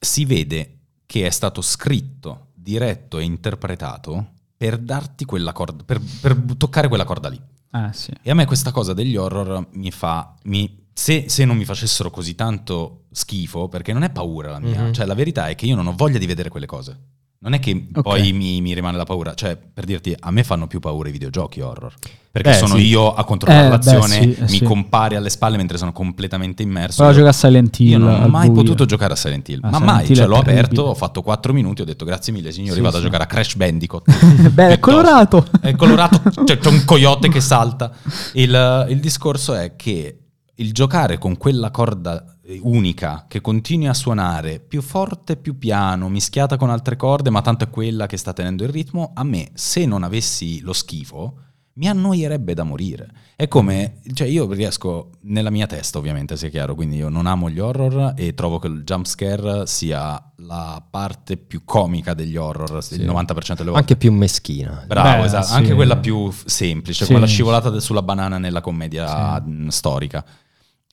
si 0.00 0.24
vede 0.24 0.78
che 1.06 1.26
è 1.26 1.30
stato 1.30 1.60
scritto, 1.60 2.48
diretto 2.54 3.18
e 3.18 3.24
interpretato 3.24 4.32
per 4.56 4.78
darti 4.78 5.24
quella 5.24 5.52
corda, 5.52 5.84
per, 5.84 6.00
per 6.20 6.36
toccare 6.56 6.88
quella 6.88 7.04
corda 7.04 7.28
lì. 7.28 7.40
Eh, 7.72 7.88
sì. 7.92 8.12
E 8.22 8.30
a 8.30 8.34
me 8.34 8.46
questa 8.46 8.70
cosa 8.70 8.94
degli 8.94 9.16
horror 9.16 9.66
mi 9.72 9.90
fa. 9.90 10.34
mi- 10.44 10.82
se, 10.94 11.24
se 11.28 11.44
non 11.44 11.56
mi 11.56 11.64
facessero 11.64 12.10
così 12.10 12.34
tanto 12.34 13.00
schifo, 13.10 13.68
perché 13.68 13.92
non 13.92 14.04
è 14.04 14.10
paura 14.10 14.50
la 14.52 14.60
mia, 14.60 14.82
Mhm. 14.84 14.92
cioè 14.92 15.06
la 15.06 15.14
verità 15.14 15.48
è 15.48 15.54
che 15.54 15.66
io 15.66 15.74
non 15.76 15.86
ho 15.88 15.94
voglia 15.96 16.18
di 16.18 16.26
vedere 16.26 16.48
quelle 16.48 16.66
cose. 16.66 16.98
Non 17.44 17.52
è 17.52 17.58
che 17.60 17.88
Ok. 17.94 18.00
poi 18.00 18.32
mi, 18.32 18.62
mi 18.62 18.72
rimane 18.72 18.96
la 18.96 19.04
paura, 19.04 19.34
cioè 19.34 19.54
per 19.56 19.84
dirti, 19.84 20.16
a 20.18 20.30
me 20.30 20.44
fanno 20.44 20.66
più 20.66 20.80
paura 20.80 21.10
i 21.10 21.12
videogiochi 21.12 21.60
horror. 21.60 21.92
Perché 22.30 22.50
Eh, 22.50 22.54
sono 22.54 22.76
sì. 22.76 22.86
io 22.86 23.12
a 23.14 23.22
controllare 23.24 23.66
Eh, 23.66 23.68
beh, 23.68 23.74
l'azione, 23.74 24.08
sì, 24.08 24.34
eh, 24.34 24.40
mi 24.44 24.48
sì. 24.48 24.64
compare 24.64 25.16
alle 25.16 25.28
spalle 25.28 25.58
mentre 25.58 25.76
sono 25.76 25.92
completamente 25.92 26.62
immerso. 26.62 27.02
Prova 27.02 27.10
a 27.10 27.14
Io- 27.14 27.18
giocare 27.20 27.36
a 27.36 27.38
Silent 27.38 27.78
Hill. 27.80 27.88
Io 27.90 27.98
non 27.98 28.22
ho 28.22 28.28
mai 28.28 28.48
buio. 28.48 28.62
potuto 28.62 28.86
giocare 28.86 29.12
a 29.12 29.16
Silent 29.16 29.46
Hill, 29.50 29.58
Ah, 29.62 29.68
ma 29.68 29.76
Silent 29.76 29.92
mai, 29.92 30.06
Hill 30.08 30.14
cioè 30.16 30.26
l'ho 30.26 30.32
terribile. 30.36 30.58
aperto, 30.60 30.82
ho 30.84 30.94
fatto 30.94 31.20
4 31.22 31.52
minuti, 31.52 31.82
ho 31.82 31.84
detto 31.84 32.04
grazie 32.06 32.32
mille 32.32 32.50
signori, 32.50 32.76
Sì, 32.76 32.80
vado 32.80 32.94
sì. 32.96 33.00
a 33.02 33.04
giocare 33.04 33.24
a 33.24 33.26
Crash 33.26 33.56
Bandicoot. 33.56 34.04
Beh, 34.50 34.68
è 34.68 34.78
colorato. 34.78 35.46
È 35.60 35.74
colorato, 35.76 36.22
cioè 36.46 36.56
c'è 36.58 36.68
un 36.70 36.82
coyote 36.86 37.28
che 37.28 37.40
salta. 37.42 37.92
Il, 38.32 38.86
il 38.88 39.00
discorso 39.00 39.52
è 39.54 39.76
che 39.76 40.20
il 40.56 40.72
giocare 40.72 41.18
con 41.18 41.36
quella 41.36 41.70
corda 41.70 42.36
eh, 42.42 42.58
unica 42.62 43.24
che 43.28 43.40
continui 43.40 43.88
a 43.88 43.94
suonare 43.94 44.60
più 44.60 44.82
forte, 44.82 45.36
più 45.36 45.58
piano, 45.58 46.08
mischiata 46.08 46.56
con 46.56 46.70
altre 46.70 46.96
corde, 46.96 47.30
ma 47.30 47.42
tanto 47.42 47.64
è 47.64 47.70
quella 47.70 48.06
che 48.06 48.16
sta 48.16 48.32
tenendo 48.32 48.62
il 48.64 48.70
ritmo, 48.70 49.12
a 49.14 49.24
me, 49.24 49.50
se 49.54 49.84
non 49.86 50.02
avessi 50.02 50.60
lo 50.60 50.72
schifo, 50.72 51.38
mi 51.76 51.88
annoierebbe 51.88 52.54
da 52.54 52.62
morire. 52.62 53.08
È 53.34 53.48
come, 53.48 53.96
cioè 54.12 54.28
io 54.28 54.48
riesco, 54.52 55.10
nella 55.22 55.50
mia 55.50 55.66
testa 55.66 55.98
ovviamente, 55.98 56.36
sia 56.36 56.48
chiaro, 56.48 56.76
quindi 56.76 56.94
io 56.98 57.08
non 57.08 57.26
amo 57.26 57.50
gli 57.50 57.58
horror 57.58 58.12
e 58.16 58.32
trovo 58.34 58.60
che 58.60 58.68
il 58.68 58.84
jump 58.84 59.06
scare 59.06 59.66
sia 59.66 60.22
la 60.36 60.80
parte 60.88 61.36
più 61.36 61.62
comica 61.64 62.14
degli 62.14 62.36
horror, 62.36 62.78
il 62.92 63.04
90% 63.04 63.54
delle 63.56 63.70
volte. 63.70 63.78
Anche 63.78 63.96
più 63.96 64.12
meschina. 64.12 64.84
Bravo, 64.86 65.22
Beh, 65.22 65.26
esatto. 65.26 65.46
sì. 65.46 65.54
Anche 65.54 65.74
quella 65.74 65.96
più 65.96 66.30
semplice, 66.44 67.06
Sì. 67.06 67.10
quella 67.10 67.26
scivolata 67.26 67.80
sulla 67.80 68.02
banana 68.02 68.38
nella 68.38 68.60
commedia 68.60 69.42
storica. 69.68 70.24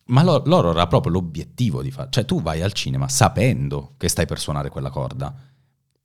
Ma 0.05 0.23
lo- 0.23 0.41
l'horror 0.45 0.77
ha 0.77 0.87
proprio 0.87 1.13
l'obiettivo 1.13 1.81
di 1.81 1.91
fare. 1.91 2.09
Cioè, 2.11 2.25
tu 2.25 2.41
vai 2.41 2.61
al 2.61 2.73
cinema 2.73 3.07
sapendo 3.07 3.93
che 3.97 4.09
stai 4.09 4.25
per 4.25 4.39
suonare 4.39 4.69
quella 4.69 4.89
corda. 4.89 5.33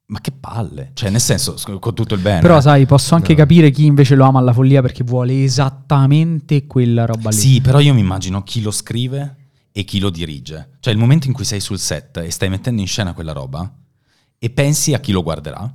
Ma 0.08 0.20
che 0.20 0.30
palle! 0.30 0.92
Cioè, 0.94 1.10
nel 1.10 1.20
senso, 1.20 1.56
con 1.80 1.94
tutto 1.94 2.14
il 2.14 2.20
bene. 2.20 2.40
Però, 2.40 2.60
sai, 2.60 2.86
posso 2.86 3.16
anche 3.16 3.34
capire 3.34 3.70
chi 3.70 3.86
invece 3.86 4.14
lo 4.14 4.24
ama 4.24 4.38
alla 4.38 4.52
follia 4.52 4.80
perché 4.80 5.02
vuole 5.02 5.42
esattamente 5.42 6.66
quella 6.68 7.04
roba 7.06 7.30
lì. 7.30 7.36
Sì, 7.36 7.60
però 7.60 7.80
io 7.80 7.92
mi 7.92 8.00
immagino 8.00 8.44
chi 8.44 8.62
lo 8.62 8.70
scrive 8.70 9.36
e 9.72 9.82
chi 9.82 9.98
lo 9.98 10.10
dirige. 10.10 10.76
Cioè, 10.78 10.92
il 10.92 10.98
momento 11.00 11.26
in 11.26 11.32
cui 11.32 11.44
sei 11.44 11.58
sul 11.58 11.80
set 11.80 12.18
e 12.18 12.30
stai 12.30 12.48
mettendo 12.48 12.80
in 12.80 12.86
scena 12.86 13.14
quella 13.14 13.32
roba 13.32 13.68
e 14.38 14.50
pensi 14.50 14.94
a 14.94 15.00
chi 15.00 15.10
lo 15.10 15.24
guarderà, 15.24 15.74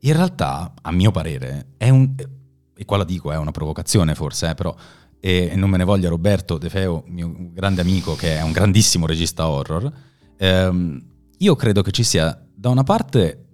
in 0.00 0.12
realtà, 0.12 0.72
a 0.82 0.90
mio 0.90 1.12
parere, 1.12 1.74
è 1.76 1.90
un... 1.90 2.12
E 2.74 2.84
qua 2.84 2.96
la 2.96 3.04
dico, 3.04 3.30
è 3.30 3.36
una 3.36 3.52
provocazione 3.52 4.16
forse, 4.16 4.50
eh, 4.50 4.54
però... 4.54 4.74
E 5.20 5.52
non 5.54 5.68
me 5.68 5.76
ne 5.76 5.84
voglia 5.84 6.08
Roberto 6.08 6.56
De 6.56 6.70
Feo, 6.70 7.04
mio 7.06 7.30
grande 7.52 7.82
amico, 7.82 8.14
che 8.16 8.38
è 8.38 8.42
un 8.42 8.52
grandissimo 8.52 9.06
regista 9.06 9.48
horror. 9.48 9.92
ehm, 10.38 11.08
io 11.38 11.56
credo 11.56 11.82
che 11.82 11.90
ci 11.90 12.02
sia, 12.02 12.46
da 12.54 12.68
una 12.68 12.82
parte, 12.82 13.46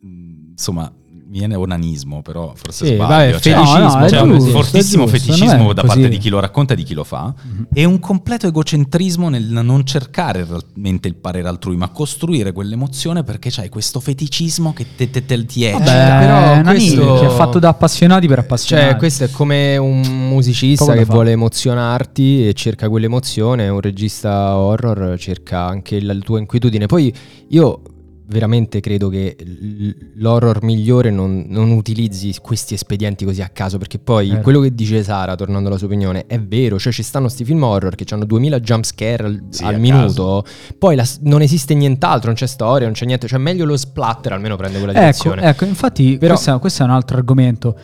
insomma, 0.00 0.90
viene 1.34 1.56
onanismo, 1.56 2.22
però 2.22 2.52
forse 2.54 2.86
Sì, 2.86 2.94
sbaglio. 2.94 3.32
vabbè, 3.32 3.40
cioè- 3.40 3.54
No, 3.54 3.78
no, 3.78 4.04
è 4.04 4.08
c'è 4.08 4.20
un 4.20 4.38
giusto, 4.38 4.50
fortissimo 4.50 5.04
giusto, 5.06 5.18
feticismo 5.18 5.72
da 5.72 5.82
parte 5.82 6.08
di 6.08 6.18
chi 6.18 6.28
lo 6.28 6.38
racconta 6.38 6.74
e 6.74 6.76
di 6.76 6.84
chi 6.84 6.94
lo 6.94 7.02
fa 7.02 7.34
e 7.72 7.84
un 7.84 7.98
completo 7.98 8.46
egocentrismo 8.46 9.28
nel 9.28 9.42
non 9.50 9.84
cercare 9.84 10.46
realmente 10.48 11.08
il 11.08 11.16
parere 11.16 11.48
altrui 11.48 11.76
ma 11.76 11.88
costruire 11.88 12.52
quell'emozione 12.52 13.24
perché 13.24 13.50
c'hai 13.50 13.68
questo 13.68 13.98
feticismo 13.98 14.72
che 14.72 14.86
te, 14.94 15.10
te, 15.10 15.24
te 15.24 15.44
ti 15.44 15.62
Vabbè, 15.68 15.74
eccita. 15.82 16.18
però 16.18 16.52
è 16.54 16.58
una 16.60 16.70
questo- 16.70 17.12
nicchia, 17.12 17.26
è 17.28 17.30
fatto 17.30 17.58
da 17.58 17.68
appassionati 17.70 18.28
per 18.28 18.38
appassionati. 18.38 18.88
Cioè, 18.90 18.96
questo 18.98 19.24
è 19.24 19.30
come 19.32 19.76
un 19.76 20.00
musicista 20.28 20.84
Poco 20.84 20.96
che 20.98 21.04
vuole 21.04 21.32
emozionarti 21.32 22.46
e 22.46 22.52
cerca 22.54 22.88
quell'emozione, 22.88 23.68
un 23.68 23.80
regista 23.80 24.56
horror 24.56 25.18
cerca 25.18 25.66
anche 25.66 26.00
la 26.00 26.14
tua 26.14 26.38
inquietudine. 26.38 26.86
Poi 26.86 27.12
io 27.48 27.80
veramente 28.34 28.80
credo 28.80 29.08
che 29.08 29.36
l'horror 30.16 30.62
migliore 30.64 31.10
non, 31.10 31.46
non 31.48 31.70
utilizzi 31.70 32.34
questi 32.42 32.74
espedienti 32.74 33.24
così 33.24 33.40
a 33.42 33.48
caso, 33.48 33.78
perché 33.78 34.00
poi 34.00 34.30
Vero. 34.30 34.40
quello 34.42 34.60
che 34.60 34.74
dice 34.74 35.02
Sara, 35.04 35.36
tornando 35.36 35.68
alla 35.68 35.78
sua 35.78 35.86
opinione, 35.86 36.26
è 36.26 36.40
vero, 36.40 36.78
cioè 36.78 36.92
ci 36.92 37.04
stanno 37.04 37.28
sti 37.28 37.44
film 37.44 37.62
horror 37.62 37.94
che 37.94 38.04
hanno 38.12 38.24
2000 38.24 38.60
jump 38.60 38.84
scare 38.84 39.24
al, 39.24 39.44
Sì, 39.50 39.62
al 39.64 39.78
minuto, 39.78 40.44
poi 40.76 40.96
la 40.96 41.06
non 41.20 41.40
esiste 41.42 41.74
nient'altro, 41.74 42.26
non 42.26 42.34
c'è 42.34 42.46
storia, 42.46 42.86
non 42.86 42.94
c'è 42.94 43.06
niente, 43.06 43.28
cioè 43.28 43.38
meglio 43.38 43.64
lo 43.64 43.76
splatter, 43.76 44.32
almeno 44.32 44.56
prende 44.56 44.78
quella 44.78 44.92
Ecco, 44.92 45.00
direzione. 45.00 45.42
ecco, 45.42 45.64
infatti 45.64 46.18
Però- 46.18 46.34
questo, 46.34 46.54
è, 46.54 46.58
questo 46.58 46.82
è 46.82 46.86
un 46.86 46.90
altro 46.92 47.16
argomento. 47.16 47.78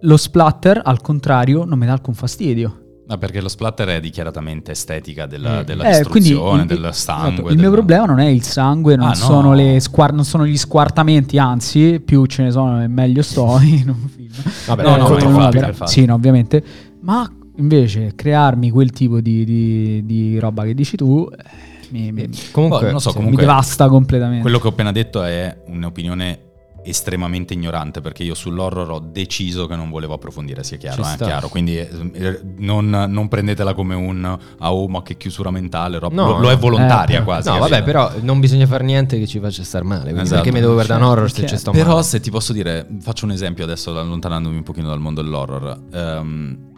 Lo 0.00 0.16
splatter, 0.16 0.80
al 0.84 1.00
contrario, 1.00 1.64
non 1.64 1.78
mi 1.78 1.86
dà 1.86 1.92
alcun 1.92 2.14
fastidio. 2.14 2.78
Ma 3.12 3.18
perché 3.18 3.42
lo 3.42 3.48
splatter 3.48 3.88
è 3.88 4.00
dichiaratamente 4.00 4.70
estetica 4.70 5.26
della, 5.26 5.60
Mm. 5.60 5.64
della 5.64 5.84
Eh, 5.84 5.98
distruzione, 5.98 6.64
del 6.64 6.82
il- 6.88 6.94
sangue. 6.94 7.50
Il 7.50 7.56
del- 7.56 7.58
mio 7.58 7.70
problema 7.70 8.06
non 8.06 8.20
è 8.20 8.26
il 8.28 8.42
sangue, 8.42 8.96
non, 8.96 9.08
Ah, 9.08 9.10
no. 9.10 9.14
sono 9.16 9.52
le 9.52 9.80
squar- 9.80 10.14
non 10.14 10.24
sono 10.24 10.46
gli 10.46 10.56
squartamenti, 10.56 11.36
anzi, 11.36 12.00
più 12.02 12.24
ce 12.24 12.44
ne 12.44 12.50
sono 12.50 12.82
e 12.82 12.86
meglio 12.88 13.20
sto 13.20 13.58
in 13.60 13.90
un 13.90 14.08
film. 14.08 14.30
Vabbè, 14.66 14.82
No, 14.82 14.96
no, 14.96 15.04
come 15.04 15.16
per 15.18 15.26
una 15.26 15.38
fatti, 15.42 15.54
vera- 15.56 15.66
per 15.66 15.74
fatti. 15.76 15.90
Sì, 15.92 16.04
no, 16.06 16.14
ovviamente. 16.14 16.64
Ma 17.00 17.30
invece 17.56 18.12
crearmi 18.14 18.70
quel 18.70 18.90
tipo 18.92 19.20
di, 19.20 19.44
di- 19.44 20.06
di 20.06 20.38
roba 20.38 20.64
che 20.64 20.72
dici 20.72 20.96
tu 20.96 21.28
eh, 21.30 21.44
mi, 21.90 22.12
mi- 22.12 22.30
Comunque, 22.50 22.80
non 22.84 22.92
lo 22.92 22.98
so, 22.98 23.10
sì. 23.10 23.16
mi 23.18 23.24
comunque- 23.24 23.44
devasta 23.44 23.88
completamente. 23.88 24.40
Quello 24.40 24.58
che 24.58 24.66
ho 24.68 24.70
appena 24.70 24.90
detto 24.92 25.22
è 25.22 25.54
un'opinione 25.66 26.38
estremamente 26.84 27.54
ignorante 27.54 28.00
perché 28.00 28.22
io 28.22 28.34
sull'horror 28.34 28.90
ho 28.90 28.98
deciso 28.98 29.66
che 29.66 29.76
non 29.76 29.88
volevo 29.90 30.14
approfondire, 30.14 30.64
sia 30.64 30.76
chiaro, 30.78 31.02
eh, 31.02 31.16
chiaro. 31.16 31.48
quindi 31.48 31.76
eh, 31.78 32.40
non, 32.58 32.88
non 32.88 33.28
prendetela 33.28 33.74
come 33.74 33.94
un 33.94 34.24
ah 34.24 34.72
oh 34.72 34.88
ma 34.88 35.02
che 35.02 35.16
chiusura 35.16 35.50
mentale, 35.50 35.98
roba- 35.98 36.14
No, 36.14 36.28
lo, 36.32 36.38
lo 36.40 36.50
è 36.50 36.54
no. 36.54 36.60
volontaria 36.60 37.20
Eh, 37.20 37.22
quasi. 37.24 37.48
No, 37.48 37.54
capito? 37.58 37.70
vabbè, 37.70 37.84
però 37.84 38.12
non 38.22 38.40
bisogna 38.40 38.66
fare 38.66 38.84
niente 38.84 39.18
che 39.18 39.26
ci 39.26 39.38
faccia 39.40 39.62
star 39.62 39.84
male. 39.84 40.02
quindi 40.04 40.20
Esatto. 40.22 40.40
Perché 40.42 40.52
mi 40.52 40.60
devo 40.60 40.74
guardare 40.74 41.00
un 41.00 41.06
Cioè, 41.06 41.16
horror 41.16 41.28
se 41.30 41.34
perché- 41.40 41.54
ci 41.54 41.60
sto 41.60 41.70
Però 41.70 41.90
male? 41.90 42.02
se 42.02 42.20
ti 42.20 42.30
posso 42.30 42.52
dire, 42.52 42.86
faccio 43.00 43.24
un 43.24 43.30
esempio 43.32 43.64
adesso 43.64 43.96
allontanandomi 43.98 44.56
un 44.56 44.62
pochino 44.62 44.88
dal 44.88 45.00
mondo 45.00 45.22
dell'horror. 45.22 45.80
Ehm, 45.92 46.70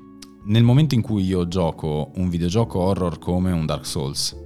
nel 0.46 0.62
momento 0.62 0.94
in 0.94 1.00
cui 1.00 1.24
io 1.24 1.48
gioco 1.48 2.10
un 2.16 2.28
videogioco 2.28 2.78
horror 2.78 3.18
come 3.18 3.50
un 3.52 3.64
Dark 3.64 3.86
Souls, 3.86 4.36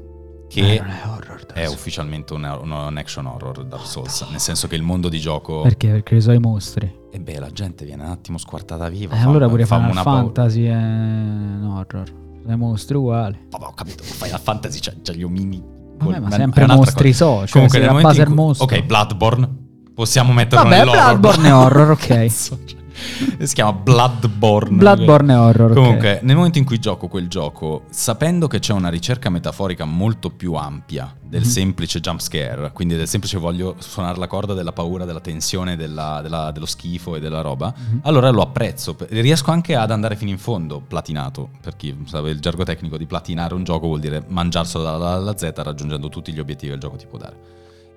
che 0.48 0.60
Eh, 0.74 0.76
è 0.78 0.82
horror. 1.06 1.46
è 1.52 1.66
ufficialmente 1.66 2.32
un, 2.34 2.44
un 2.44 2.96
action 2.96 3.26
horror 3.26 3.64
Dark 3.64 3.86
Souls, 3.86 4.26
nel 4.30 4.40
senso 4.40 4.66
che 4.66 4.74
il 4.76 4.82
mondo 4.82 5.08
di 5.08 5.18
gioco... 5.20 5.60
Perché? 5.62 5.88
Perché 5.88 6.20
sono 6.20 6.34
i 6.34 6.38
mostri. 6.40 6.92
E 7.10 7.20
beh, 7.20 7.38
la 7.38 7.50
gente 7.50 7.84
viene 7.84 8.02
un 8.04 8.10
attimo 8.10 8.38
squartata 8.38 8.88
viva. 8.88 9.14
Eh, 9.14 9.18
fa- 9.18 9.28
allora 9.28 9.48
pure 9.48 9.64
fa 9.66 9.76
Final 9.76 9.90
una. 9.92 10.02
Fantasy 10.02 10.64
è 10.64 10.74
un 10.74 11.72
horror. 11.76 12.08
Sono 12.42 12.52
i 12.52 12.56
mostri 12.56 12.96
uguali. 12.96 13.38
Vabbè, 13.50 13.64
ho 13.64 13.72
capito, 13.74 14.02
ma 14.06 14.14
Final 14.26 14.40
Fantasy 14.40 14.78
c'ha, 14.80 14.92
c'ha 15.02 15.12
gli 15.12 15.22
omini. 15.22 15.62
Vabbè, 15.98 16.18
ma 16.20 16.28
è 16.28 16.32
sempre 16.32 16.66
mostri 16.66 17.10
cosa. 17.10 17.24
so, 17.24 17.38
cioè 17.40 17.50
Comunque, 17.50 17.78
se 17.80 17.84
la 17.86 17.92
base 18.00 18.22
è 18.22 18.24
il 18.26 18.30
mostro. 18.32 18.64
Ok, 18.66 18.82
Bloodborne. 18.84 19.48
Possiamo 19.94 20.32
metterlo 20.32 20.64
Vabbè, 20.68 20.78
nell'horror. 20.78 21.18
Bloodborne 21.18 21.48
è 21.48 21.54
horror, 21.54 21.90
ok. 21.90 22.06
Cazzo, 22.06 22.58
cioè, 22.64 22.77
si 23.44 23.54
chiama 23.54 23.72
Bloodborne. 23.72 24.76
Bloodborne 24.76 25.34
horror. 25.34 25.72
Comunque, 25.72 26.20
nel 26.22 26.36
momento 26.36 26.58
in 26.58 26.64
cui 26.64 26.78
gioco 26.78 27.08
quel 27.08 27.28
gioco, 27.28 27.84
sapendo 27.90 28.46
che 28.48 28.58
c'è 28.58 28.72
una 28.72 28.88
ricerca 28.88 29.30
metaforica 29.30 29.84
molto 29.84 30.30
più 30.30 30.54
ampia 30.54 31.12
del 31.22 31.42
Mhm. 31.42 31.46
semplice 31.46 32.00
jump 32.00 32.20
scare, 32.20 32.70
quindi 32.72 32.96
del 32.96 33.06
semplice 33.06 33.36
voglio 33.38 33.76
suonare 33.78 34.18
la 34.18 34.26
corda 34.26 34.54
della 34.54 34.72
paura, 34.72 35.04
della 35.04 35.20
tensione, 35.20 35.76
della- 35.76 36.20
della- 36.22 36.50
dello 36.52 36.64
schifo 36.66 37.16
e 37.16 37.20
della 37.20 37.42
roba, 37.42 37.72
Mhm. 37.76 38.00
allora 38.04 38.30
lo 38.30 38.40
apprezzo. 38.42 38.96
Riesco 39.10 39.50
anche 39.50 39.74
ad 39.74 39.90
andare 39.90 40.16
fino 40.16 40.30
in 40.30 40.38
fondo, 40.38 40.80
platinato, 40.80 41.50
per 41.60 41.76
chi 41.76 41.94
sa 42.06 42.18
il 42.20 42.40
gergo 42.40 42.64
tecnico 42.64 42.96
di 42.96 43.04
platinare 43.06 43.54
un 43.54 43.62
gioco 43.64 43.86
vuol 43.88 44.00
dire 44.00 44.22
mangiarselo 44.26 44.82
dalla 44.82 45.10
alla 45.12 45.36
Z 45.36 45.50
raggiungendo 45.56 46.08
tutti 46.08 46.32
gli 46.32 46.38
obiettivi 46.40 46.68
che 46.68 46.74
il 46.76 46.80
gioco 46.80 46.96
ti 46.96 47.06
può 47.06 47.18
dare. 47.18 47.36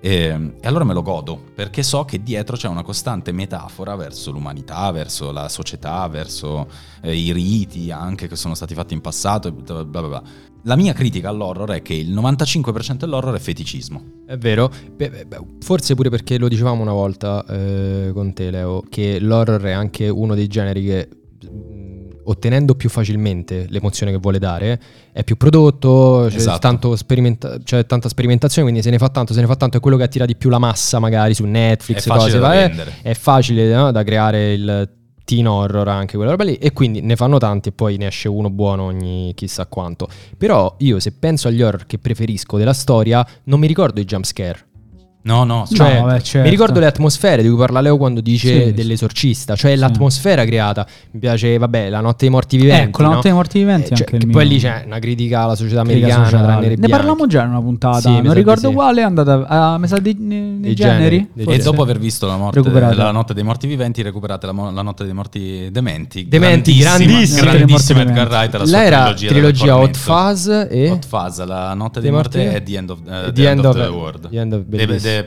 E, 0.04 0.54
e 0.60 0.66
allora 0.66 0.82
me 0.82 0.94
lo 0.94 1.02
godo 1.02 1.40
perché 1.54 1.84
so 1.84 2.04
che 2.04 2.24
dietro 2.24 2.56
c'è 2.56 2.66
una 2.66 2.82
costante 2.82 3.30
metafora 3.30 3.94
verso 3.94 4.32
l'umanità, 4.32 4.90
verso 4.90 5.30
la 5.30 5.48
società, 5.48 6.08
verso 6.08 6.66
eh, 7.02 7.14
i 7.14 7.32
riti 7.32 7.92
anche 7.92 8.26
che 8.26 8.34
sono 8.34 8.56
stati 8.56 8.74
fatti 8.74 8.94
in 8.94 9.00
passato. 9.00 9.52
bla 9.52 9.84
bla 9.84 10.00
bla. 10.00 10.22
La 10.64 10.74
mia 10.74 10.92
critica 10.92 11.28
all'horror 11.28 11.70
è 11.70 11.82
che 11.82 11.94
il 11.94 12.12
95% 12.12 12.96
dell'horror 12.96 13.36
è 13.36 13.38
feticismo. 13.38 14.22
È 14.26 14.36
vero, 14.36 14.72
Beh, 14.96 15.24
beh, 15.24 15.38
forse 15.60 15.94
pure 15.94 16.10
perché 16.10 16.36
lo 16.36 16.48
dicevamo 16.48 16.82
una 16.82 16.92
volta 16.92 17.44
eh, 17.46 18.10
con 18.12 18.32
te, 18.32 18.50
Leo, 18.50 18.82
che 18.88 19.20
l'horror 19.20 19.62
è 19.62 19.72
anche 19.72 20.08
uno 20.08 20.34
dei 20.34 20.48
generi 20.48 20.84
che 20.84 21.08
ottenendo 22.24 22.74
più 22.74 22.88
facilmente 22.88 23.66
l'emozione 23.68 24.12
che 24.12 24.18
vuole 24.18 24.38
dare 24.38 24.80
è 25.12 25.24
più 25.24 25.36
prodotto, 25.36 26.26
c'è, 26.28 26.36
Esatto. 26.36 26.58
tanto 26.58 26.96
sperimenta- 26.96 27.58
c'è 27.62 27.84
tanta 27.86 28.08
sperimentazione, 28.08 28.68
quindi 28.68 28.84
se 28.84 28.90
ne 28.90 28.98
fa 28.98 29.08
tanto, 29.08 29.32
se 29.32 29.40
ne 29.40 29.46
fa 29.46 29.56
tanto, 29.56 29.76
è 29.76 29.80
quello 29.80 29.96
che 29.96 30.04
attira 30.04 30.24
di 30.26 30.36
più 30.36 30.48
la 30.50 30.58
massa 30.58 30.98
magari 30.98 31.34
su 31.34 31.44
Netflix, 31.44 31.98
È 32.04 32.08
facile 32.08 32.38
cose, 32.38 32.54
eh, 32.54 32.58
vendere. 32.68 32.94
è 33.02 33.14
facile 33.14 33.72
no, 33.74 33.90
da 33.92 34.02
creare 34.02 34.52
il 34.52 34.90
teen 35.24 35.46
horror 35.46 35.86
anche 35.88 36.16
quella 36.16 36.32
roba 36.32 36.42
lì 36.44 36.56
e 36.56 36.72
quindi 36.72 37.00
ne 37.00 37.14
fanno 37.14 37.38
tanti 37.38 37.68
e 37.68 37.72
poi 37.72 37.96
ne 37.96 38.08
esce 38.08 38.28
uno 38.28 38.50
buono 38.50 38.82
ogni 38.84 39.32
chissà 39.34 39.66
quanto. 39.66 40.08
Però 40.36 40.74
io 40.78 40.98
se 40.98 41.12
penso 41.12 41.48
agli 41.48 41.62
horror 41.62 41.86
che 41.86 41.98
preferisco 41.98 42.58
della 42.58 42.72
storia 42.72 43.24
non 43.44 43.60
mi 43.60 43.66
ricordo 43.68 44.00
i 44.00 44.04
jump 44.04 44.24
scare. 44.24 44.66
No, 45.24 45.44
no, 45.44 45.66
Cioè, 45.72 46.00
vabbè, 46.00 46.20
certo. 46.20 46.44
mi 46.44 46.50
ricordo 46.50 46.80
le 46.80 46.86
atmosfere 46.86 47.42
di 47.42 47.48
cui 47.48 47.56
parla 47.56 47.80
Leo 47.80 47.96
quando 47.96 48.20
dice 48.20 48.66
Sì. 48.66 48.72
dell'esorcista, 48.72 49.54
cioè 49.54 49.74
Sì. 49.74 49.78
l'atmosfera 49.78 50.44
creata. 50.44 50.84
Mi 51.12 51.20
piace, 51.20 51.56
vabbè, 51.58 51.90
la 51.90 52.00
notte 52.00 52.16
dei 52.20 52.30
morti 52.30 52.56
viventi. 52.56 52.88
Ecco, 52.88 53.02
la 53.02 53.08
no? 53.08 53.14
notte 53.14 53.28
dei 53.28 53.36
morti 53.36 53.58
viventi 53.60 53.92
Eh, 53.92 53.96
cioè, 53.96 54.06
che 54.06 54.16
mio- 54.16 54.32
poi 54.32 54.48
lì 54.48 54.58
c'è 54.58 54.82
una 54.84 54.98
critica 54.98 55.42
alla 55.42 55.54
società 55.54 55.82
critica 55.82 56.06
americana, 56.14 56.24
sociale. 56.38 56.60
Ne 56.68 56.74
bianchi. 56.74 56.88
parlavamo 56.90 57.26
già 57.28 57.42
in 57.44 57.50
una 57.50 57.60
puntata, 57.60 57.98
Sì, 58.00 58.20
non 58.20 58.34
ricordo 58.34 58.68
sì. 58.68 58.74
quale, 58.74 59.00
è 59.00 59.04
andata 59.04 59.46
a 59.46 59.80
sa 59.84 59.98
dei, 59.98 60.16
nei 60.18 60.58
Dei 60.60 60.74
generi. 60.74 61.16
generi, 61.16 61.28
dei 61.34 61.46
E 61.54 61.58
dopo 61.62 61.82
aver 61.82 61.98
visto 62.00 62.26
la, 62.26 62.36
morte, 62.36 62.60
la 62.94 63.10
notte 63.12 63.32
dei 63.34 63.44
morti 63.44 63.66
viventi, 63.68 64.02
recuperate 64.02 64.46
la, 64.46 64.52
la 64.72 64.82
notte 64.82 65.04
dei 65.04 65.12
morti 65.14 65.68
dementi. 65.70 66.26
Dementi, 66.26 66.76
grandissima, 66.76 67.12
grandissima. 67.42 67.50
grandissima 67.52 67.98
dei 68.04 68.08
Edgar 68.08 68.28
Wright. 68.28 68.54
La 68.56 68.66
sua 68.66 68.82
era 68.84 69.02
trilogia, 69.04 69.28
trilogia 69.28 69.78
Hot. 69.78 69.96
Fuzz 69.96 70.48
e 70.68 70.90
Hot 70.90 71.06
Fuzz, 71.06 71.44
la 71.44 71.74
notte 71.74 72.00
dei 72.00 72.10
Dei 72.10 72.18
morti 72.18 72.38
è 72.38 72.60
The 72.62 72.76
End 72.76 72.90
of, 72.90 72.98
eh, 73.08 73.32
The 73.32 73.48
End 73.48 73.64
of- 73.64 73.76
the 73.76 73.86
World. 73.86 74.28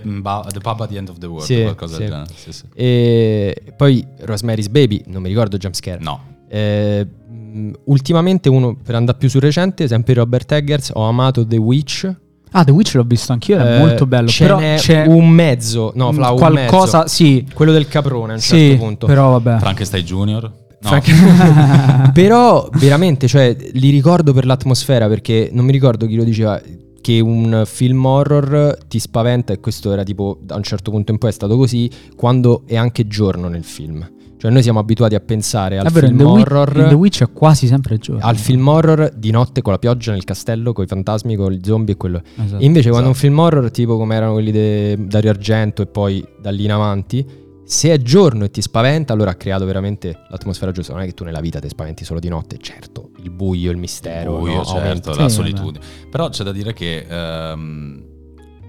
The 0.03 0.09
of- 0.23 0.51
The, 0.51 0.59
Pub 0.59 0.81
at 0.81 0.89
the 0.89 0.97
End 0.97 1.09
of 1.09 1.17
the 1.17 1.25
World, 1.27 1.45
Sì, 1.45 1.61
qualcosa 1.61 1.97
del 1.97 2.05
sì. 2.07 2.11
genere. 2.11 2.29
Sì, 2.35 2.51
sì. 2.51 2.63
E 2.73 3.73
poi 3.77 4.05
Rosemary's 4.21 4.67
Baby, 4.67 5.03
non 5.07 5.21
mi 5.21 5.27
ricordo 5.29 5.57
jumpscare. 5.57 5.99
No, 6.01 6.19
Eh, 6.47 7.05
mh, 7.29 7.71
ultimamente 7.85 8.49
uno, 8.49 8.75
per 8.75 8.95
andare 8.95 9.17
più 9.17 9.29
sul 9.29 9.41
recente, 9.41 9.87
sempre 9.87 10.13
Robert 10.13 10.51
Eggers, 10.51 10.91
ho 10.93 11.03
amato 11.07 11.45
The 11.45 11.57
Witch. 11.57 12.13
Ah, 12.51 12.63
The 12.63 12.71
Witch 12.71 12.93
l'ho 12.95 13.03
visto 13.03 13.33
anch'io, 13.33 13.57
è 13.57 13.75
Eh, 13.75 13.79
molto 13.79 14.05
bello. 14.05 14.27
Ce 14.29 14.45
però 14.45 14.57
n'è 14.59 14.75
c'è 14.77 15.05
un 15.05 15.27
mezzo, 15.29 15.91
no, 15.95 16.13
Fla, 16.13 16.29
un 16.31 16.37
qualcosa, 16.37 16.99
mezzo. 16.99 17.09
sì, 17.13 17.45
Quello 17.53 17.71
del 17.73 17.87
caprone 17.87 18.31
a 18.31 18.35
un 18.35 18.41
sì, 18.41 18.55
certo 18.57 18.77
punto. 18.83 19.05
però 19.07 19.31
vabbè. 19.31 19.59
Frankenstein 19.59 20.05
Junior. 20.05 20.51
No, 20.81 21.01
Però 22.13 22.69
veramente, 22.77 23.27
cioè, 23.27 23.55
li 23.73 23.89
ricordo 23.89 24.33
per 24.33 24.45
l'atmosfera 24.45 25.07
perché 25.07 25.49
non 25.51 25.65
mi 25.65 25.71
ricordo 25.71 26.05
chi 26.05 26.15
lo 26.15 26.23
diceva 26.23 26.61
che 27.05 27.19
un 27.19 27.65
film 27.67 28.03
horror 28.03 28.79
ti 28.87 28.97
spaventa 28.97 29.53
e 29.53 29.59
questo 29.59 29.91
era 29.91 30.01
tipo 30.01 30.39
da 30.41 30.55
un 30.55 30.63
certo 30.63 30.89
punto 30.89 31.11
in 31.11 31.19
poi 31.19 31.29
è 31.29 31.33
stato 31.33 31.55
così 31.55 31.87
quando 32.15 32.63
è 32.65 32.77
anche 32.77 33.05
giorno 33.05 33.47
nel 33.47 33.63
film. 33.63 34.09
Cioè 34.37 34.49
noi 34.49 34.63
siamo 34.63 34.79
abituati 34.79 35.13
a 35.13 35.19
pensare 35.19 35.77
al 35.77 35.91
vero, 35.91 36.07
film 36.07 36.21
Witch, 36.21 36.51
horror 36.51 36.77
in 36.77 36.87
The 36.87 36.95
Witch 36.95 37.21
è 37.21 37.31
quasi 37.31 37.67
sempre 37.67 37.99
giorno. 37.99 38.25
al 38.25 38.37
film 38.37 38.67
horror 38.67 39.13
di 39.15 39.29
notte 39.29 39.61
con 39.61 39.73
la 39.73 39.77
pioggia 39.77 40.13
nel 40.13 40.23
castello, 40.23 40.73
con 40.73 40.83
i 40.83 40.87
fantasmi, 40.87 41.35
con 41.35 41.51
gli 41.51 41.59
zombie 41.63 41.93
e 41.93 41.97
quello. 41.97 42.23
Esatto. 42.43 42.59
E 42.59 42.65
invece 42.65 42.89
quando 42.89 43.09
un 43.09 43.13
film 43.13 43.37
horror 43.37 43.69
tipo 43.69 43.97
come 43.97 44.15
erano 44.15 44.33
quelli 44.33 44.51
di 44.51 45.07
Dario 45.07 45.29
Argento 45.29 45.83
e 45.83 45.85
poi 45.85 46.25
da 46.41 46.49
lì 46.49 46.63
in 46.63 46.71
avanti, 46.71 47.23
se 47.65 47.91
è 47.91 47.97
giorno 47.97 48.43
e 48.43 48.51
ti 48.51 48.61
spaventa, 48.61 49.11
allora 49.11 49.31
ha 49.31 49.35
creato 49.35 49.65
veramente 49.65 50.19
l'atmosfera 50.29 50.71
giusta. 50.71 50.93
Non 50.93 51.01
è 51.01 51.05
che 51.05 51.13
tu 51.13 51.23
nella 51.23 51.41
vita 51.41 51.59
ti 51.59 51.67
spaventi 51.67 52.05
solo 52.05 52.19
di 52.19 52.29
notte, 52.29 52.57
certo, 52.59 53.09
il 53.23 53.31
buio, 53.31 53.71
il 53.71 53.77
mistero, 53.77 54.37
buio, 54.37 54.57
no? 54.57 54.63
certo, 54.65 54.79
aumenta. 54.79 55.09
la 55.09 55.15
Sì, 55.15 55.19
vabbè. 55.19 55.29
solitudine. 55.29 55.85
Però 56.09 56.29
c'è 56.29 56.43
da 56.43 56.51
dire 56.51 56.73
che... 56.73 57.05
ehm, 57.09 58.05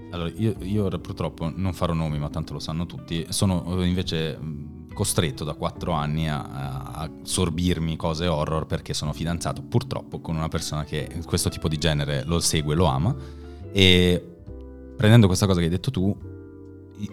allora, 0.09 0.31
io, 0.35 0.55
io 0.61 0.87
purtroppo 0.99 1.51
non 1.53 1.73
farò 1.73 1.93
nomi, 1.93 2.17
ma 2.17 2.29
tanto 2.29 2.53
lo 2.53 2.59
sanno 2.59 2.85
tutti. 2.85 3.25
Sono 3.29 3.81
eh, 3.81 3.85
invece 3.85 4.37
mh, 4.37 4.93
costretto 4.93 5.43
da 5.43 5.53
quattro 5.53 5.91
anni 5.91 6.27
a, 6.27 6.41
a 6.41 7.09
sorbirmi 7.21 7.95
cose 7.97 8.25
horror 8.25 8.65
perché 8.65 8.93
sono 8.95 9.13
fidanzato 9.13 9.61
purtroppo 9.61 10.19
con 10.21 10.35
una 10.35 10.47
persona 10.47 10.85
che 10.85 11.07
questo 11.25 11.49
tipo 11.49 11.67
di 11.67 11.77
genere 11.77 12.23
lo 12.25 12.39
segue, 12.39 12.73
lo 12.73 12.85
ama. 12.85 13.15
E 13.71 14.25
prendendo 14.95 15.27
questa 15.27 15.45
cosa 15.45 15.59
che 15.59 15.65
hai 15.65 15.71
detto 15.71 15.91
tu, 15.91 16.17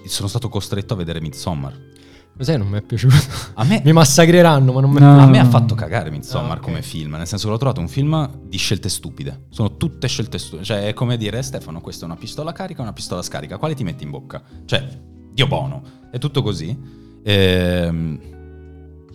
sono 0.07 0.29
stato 0.29 0.49
costretto 0.49 0.95
a 0.95 0.97
vedere 0.97 1.21
Midsommar. 1.21 1.93
Lo 2.37 2.43
sai, 2.43 2.59
non 2.59 2.67
mi 2.67 2.79
è 2.79 2.83
piaciuto. 2.83 3.15
A 3.55 3.65
me, 3.65 3.81
mi 3.85 3.93
massacreranno, 3.93 4.73
ma 4.73 4.81
non 4.81 4.91
mi 4.91 4.99
No. 4.99 5.21
a 5.21 5.27
me 5.27 5.39
ha 5.39 5.45
fatto 5.45 5.77
cagare 5.77 6.11
Midsommar 6.11 6.57
Ah, 6.57 6.59
ok. 6.59 6.65
come 6.65 6.83
film, 6.83 7.15
nel 7.15 7.29
senso 7.29 7.45
che 7.47 7.53
l'ho 7.53 7.59
trovato 7.59 7.81
un 7.81 7.87
film 7.89 8.29
di 8.49 8.57
scelte 8.57 8.89
stupide. 8.89 9.45
Sono 9.51 9.77
tutte 9.77 10.09
scelte 10.09 10.39
stupide. 10.39 10.65
Cioè, 10.65 10.87
è 10.89 10.95
come 10.95 11.17
dire, 11.17 11.41
Stefano, 11.43 11.81
questa 11.81 12.03
è 12.03 12.07
una 12.07 12.17
pistola 12.17 12.51
carica, 12.53 12.83
una 12.83 12.93
pistola 12.93 13.23
scarica. 13.23 13.57
Quale 13.57 13.75
ti 13.75 13.85
metti 13.85 14.03
in 14.03 14.11
bocca? 14.11 14.43
Cioè, 14.65 14.85
Dio 15.33 15.47
buono. 15.47 15.83
È 16.11 16.19
tutto 16.19 16.43
così. 16.43 16.77
Ehm, 17.23 18.19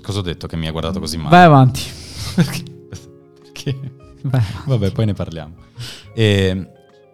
cosa 0.02 0.20
ho 0.20 0.22
detto 0.24 0.48
che 0.48 0.56
mi 0.56 0.68
ha 0.68 0.72
guardato 0.72 1.00
così 1.00 1.18
male? 1.18 1.30
Vai 1.30 1.44
avanti. 1.46 1.82
Perché? 2.36 2.64
Perché? 3.42 3.80
Vai. 4.24 4.42
Vabbè, 4.66 4.92
poi 4.92 5.06
ne 5.06 5.14
parliamo. 5.14 5.56
E 6.14 6.72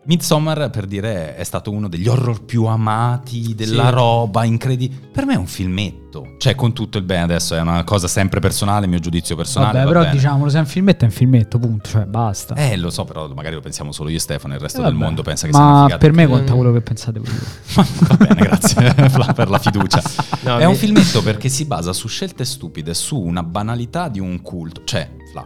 Midsommar, 0.08 0.70
per 0.70 0.86
dire, 0.86 1.36
è 1.36 1.44
stato 1.44 1.72
uno 1.72 1.88
degli 1.88 2.08
horror 2.08 2.44
più 2.44 2.66
amati 2.66 3.56
della 3.56 3.88
Sì. 3.88 3.92
roba, 3.94 4.44
incredibile. 4.44 5.08
Per 5.12 5.26
me 5.26 5.34
è 5.34 5.38
un 5.38 5.48
filmetto. 5.48 6.04
Cioè, 6.38 6.54
con 6.56 6.74
tutto 6.74 6.98
il 7.00 7.04
bene 7.04 7.24
adesso, 7.24 7.56
è 7.56 7.60
una 7.60 7.84
cosa 7.84 8.08
sempre 8.08 8.40
personale, 8.40 8.86
mio 8.88 9.00
giudizio 9.00 9.36
personale. 9.36 9.74
Vabbè, 9.74 9.84
va 9.86 9.90
però 9.90 10.00
bene. 10.02 10.14
diciamolo, 10.14 10.50
se 10.52 10.58
è 10.58 10.60
un 10.60 10.66
filmetto 10.68 11.06
è 11.06 11.08
un 11.08 11.14
filmetto, 11.14 11.58
punto, 11.60 11.90
cioè 11.90 12.06
basta. 12.06 12.54
Eh, 12.56 12.78
lo 12.78 12.90
so, 12.92 13.04
però 13.04 13.28
magari 13.34 13.56
lo 13.56 13.62
pensiamo 13.62 13.92
solo 13.92 14.10
io 14.10 14.18
e 14.18 14.20
Stefano, 14.20 14.54
il 14.54 14.60
resto 14.60 14.82
Eh, 14.82 14.84
del 14.86 14.94
mondo 14.94 15.24
pensa 15.24 15.48
che 15.48 15.54
sia 15.54 15.62
una 15.62 15.72
Ma 15.72 15.84
figata. 15.86 15.98
per 15.98 16.14
me 16.14 16.28
conta 16.28 16.54
quello 16.54 16.72
che 16.72 16.82
pensate 16.82 17.20
voi. 17.20 17.34
Va 18.08 18.16
bene, 18.16 18.36
grazie 18.36 18.94
Fla, 19.10 19.34
per 19.34 19.50
la 19.50 19.58
fiducia. 19.60 20.02
No, 20.42 20.58
è 20.58 20.60
mi- 20.60 20.66
un 20.66 20.76
filmetto 20.76 21.24
perché 21.24 21.50
si 21.50 21.66
basa 21.66 21.92
su 21.94 22.08
scelte 22.08 22.46
stupide, 22.46 22.94
su 22.94 23.20
una 23.20 23.42
banalità 23.44 24.08
di 24.08 24.20
un 24.20 24.40
culto. 24.44 24.84
Cioè, 24.86 25.10
Fla, 25.32 25.46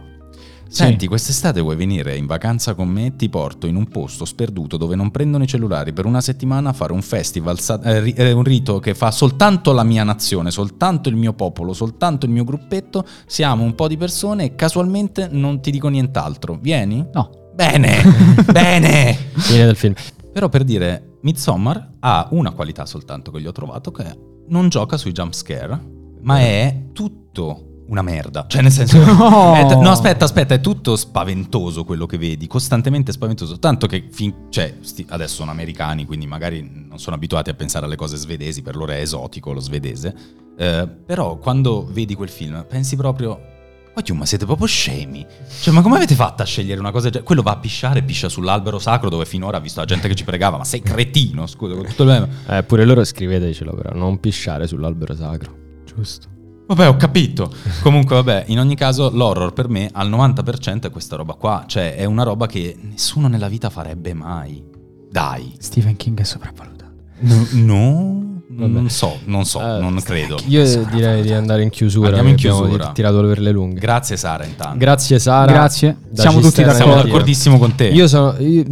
senti, 0.70 1.06
quest'estate 1.06 1.60
vuoi 1.60 1.76
venire 1.76 2.16
in 2.16 2.26
vacanza 2.26 2.74
con 2.74 2.88
me? 2.88 3.16
Ti 3.16 3.28
porto 3.28 3.66
in 3.66 3.76
un 3.76 3.88
posto 3.88 4.24
sperduto 4.24 4.76
dove 4.76 4.94
non 4.94 5.10
prendono 5.10 5.44
i 5.44 5.46
cellulari 5.46 5.92
per 5.92 6.06
una 6.06 6.20
settimana 6.20 6.70
a 6.70 6.72
fare 6.72 6.92
un 6.92 7.02
festival, 7.02 7.58
eh, 7.84 8.14
eh, 8.16 8.32
un 8.32 8.44
rito 8.44 8.78
che 8.78 8.94
fa 8.94 9.10
soltanto 9.10 9.72
la 9.72 9.82
mia 9.82 10.04
nazione, 10.04 10.50
soltanto 10.50 11.08
il 11.08 11.16
mio 11.16 11.32
popolo, 11.32 11.72
soltanto 11.72 12.26
il 12.26 12.32
mio 12.32 12.44
gruppetto. 12.44 13.04
Siamo 13.26 13.64
un 13.64 13.74
po' 13.74 13.88
di 13.88 13.96
persone 13.96 14.44
e 14.44 14.54
casualmente 14.54 15.28
non 15.30 15.60
ti 15.60 15.70
dico 15.70 15.88
nient'altro. 15.88 16.58
Vieni? 16.60 17.06
No. 17.12 17.30
Bene, 17.54 18.02
bene. 18.50 19.12
Fine 19.34 19.66
del 19.66 19.76
film. 19.76 19.94
Però 20.32 20.48
per 20.48 20.64
dire, 20.64 21.16
Midsommar 21.22 21.96
ha 22.00 22.28
una 22.30 22.52
qualità 22.52 22.86
soltanto 22.86 23.30
che 23.30 23.40
gli 23.40 23.46
ho 23.46 23.52
trovato, 23.52 23.90
che 23.90 24.04
non 24.48 24.68
gioca 24.68 24.96
sui 24.96 25.12
jump 25.12 25.32
scare, 25.32 25.78
ma 26.22 26.40
è 26.40 26.84
tutto 26.92 27.69
una 27.90 28.02
merda. 28.02 28.46
Cioè, 28.48 28.62
nel 28.62 28.72
senso... 28.72 28.98
No. 29.20 29.54
è 29.54 29.64
no, 29.74 29.90
aspetta, 29.90 30.24
aspetta, 30.24 30.54
è 30.54 30.60
tutto 30.60 30.96
spaventoso 30.96 31.84
quello 31.84 32.06
che 32.06 32.16
vedi, 32.16 32.46
costantemente 32.46 33.12
spaventoso. 33.12 33.58
Tanto 33.58 33.86
che 33.86 34.08
fin- 34.10 34.46
cioè, 34.48 34.76
sti- 34.80 35.06
adesso 35.08 35.36
sono 35.36 35.50
americani, 35.50 36.06
quindi 36.06 36.26
magari 36.26 36.86
non 36.88 36.98
sono 36.98 37.16
abituati 37.16 37.50
a 37.50 37.54
pensare 37.54 37.86
alle 37.86 37.96
cose 37.96 38.16
svedesi, 38.16 38.62
per 38.62 38.76
loro 38.76 38.92
è 38.92 39.00
esotico 39.00 39.52
lo 39.52 39.60
svedese. 39.60 40.14
Eh, 40.56 40.88
però 41.06 41.38
quando 41.38 41.86
vedi 41.90 42.14
quel 42.14 42.28
film 42.28 42.64
pensi 42.68 42.96
proprio... 42.96 43.48
Oddio, 43.92 44.14
ma 44.14 44.24
siete 44.24 44.46
proprio 44.46 44.66
scemi. 44.66 45.26
Cioè, 45.60 45.74
ma 45.74 45.82
come 45.82 45.96
avete 45.96 46.14
fatto 46.14 46.42
a 46.42 46.46
scegliere 46.46 46.78
una 46.78 46.90
cosa 46.90 47.04
del 47.04 47.12
genere? 47.12 47.26
Quello 47.26 47.42
va 47.42 47.52
a 47.52 47.58
pisciare, 47.58 48.02
piscia 48.02 48.28
sull'albero 48.28 48.78
sacro 48.78 49.10
dove 49.10 49.24
finora 49.26 49.56
ha 49.56 49.60
visto 49.60 49.80
la 49.80 49.86
gente 49.86 50.06
che 50.06 50.14
ci 50.14 50.24
pregava. 50.24 50.56
Ma 50.56 50.64
sei 50.64 50.80
cretino, 50.80 51.46
scusa, 51.46 51.74
con 51.74 51.84
tutto 51.86 52.04
il 52.04 52.08
bene. 52.08 52.28
Eh, 52.58 52.62
pure 52.62 52.84
loro 52.84 53.04
scrivetecelo 53.04 53.74
però, 53.74 53.92
non 53.92 54.20
pisciare 54.20 54.66
sull'albero 54.68 55.14
sacro. 55.14 55.56
Giusto. 55.84 56.38
Vabbè, 56.70 56.86
ho 56.86 56.94
capito. 56.96 57.52
Comunque, 57.82 58.14
vabbè, 58.14 58.44
in 58.46 58.60
ogni 58.60 58.76
caso, 58.76 59.10
l'horror 59.12 59.52
per 59.52 59.68
me 59.68 59.90
al 59.92 60.08
90% 60.08 60.82
è 60.82 60.90
questa 60.92 61.16
roba 61.16 61.32
qua. 61.32 61.64
Cioè, 61.66 61.96
è 61.96 62.04
una 62.04 62.22
roba 62.22 62.46
che 62.46 62.76
nessuno 62.80 63.26
nella 63.26 63.48
vita 63.48 63.70
farebbe 63.70 64.14
mai. 64.14 64.62
Dai. 65.10 65.52
Stephen 65.58 65.96
King 65.96 66.20
è 66.20 66.22
sopravvalutato. 66.22 66.78
No, 67.22 67.44
no, 67.54 68.40
Vabbè. 68.50 68.72
non 68.72 68.88
so, 68.88 69.18
non 69.24 69.44
so, 69.44 69.58
Eh, 69.60 69.80
non 69.80 70.00
credo. 70.00 70.38
Io 70.46 70.84
direi 70.84 71.22
di 71.22 71.32
andare 71.32 71.64
in 71.64 71.70
chiusura. 71.70 72.06
Andiamo 72.06 72.28
in 72.28 72.36
chiusura. 72.36 72.92
tirato 72.92 73.20
per 73.22 73.40
le 73.40 73.50
lunghe. 73.50 73.80
Grazie 73.80 74.16
Sara 74.16 74.44
intanto. 74.44 74.78
Grazie 74.78 75.18
Sara. 75.18 75.50
Grazie. 75.50 75.96
Da 76.08 76.22
Siamo 76.22 76.38
tutti 76.38 76.62
Siamo 76.62 76.72
d'accordo. 76.72 76.96
Io. 76.98 77.02
d'accordissimo 77.02 77.58
con 77.58 77.74
te. 77.74 77.88
Io, 77.88 78.06
sono, 78.06 78.36
io, 78.38 78.64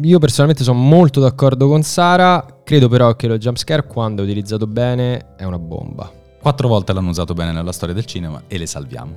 io 0.00 0.18
personalmente 0.20 0.62
sono 0.62 0.78
molto 0.78 1.18
d'accordo 1.18 1.66
con 1.66 1.82
Sara. 1.82 2.60
Credo 2.62 2.88
però 2.88 3.16
che 3.16 3.26
lo 3.26 3.36
jumpscare, 3.36 3.84
quando 3.88 4.22
è 4.22 4.24
utilizzato 4.24 4.68
bene, 4.68 5.34
è 5.36 5.42
una 5.42 5.58
bomba. 5.58 6.10
Quattro 6.40 6.68
volte 6.68 6.92
l'hanno 6.92 7.10
usato 7.10 7.34
bene 7.34 7.52
nella 7.52 7.72
storia 7.72 7.94
del 7.94 8.06
cinema 8.06 8.42
e 8.46 8.56
le 8.58 8.66
salviamo. 8.66 9.14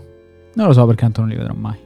Non 0.55 0.67
lo 0.67 0.73
so 0.73 0.85
perché 0.85 1.01
tanto 1.03 1.21
non 1.21 1.29
li 1.29 1.35
vedrò 1.37 1.53
mai. 1.53 1.77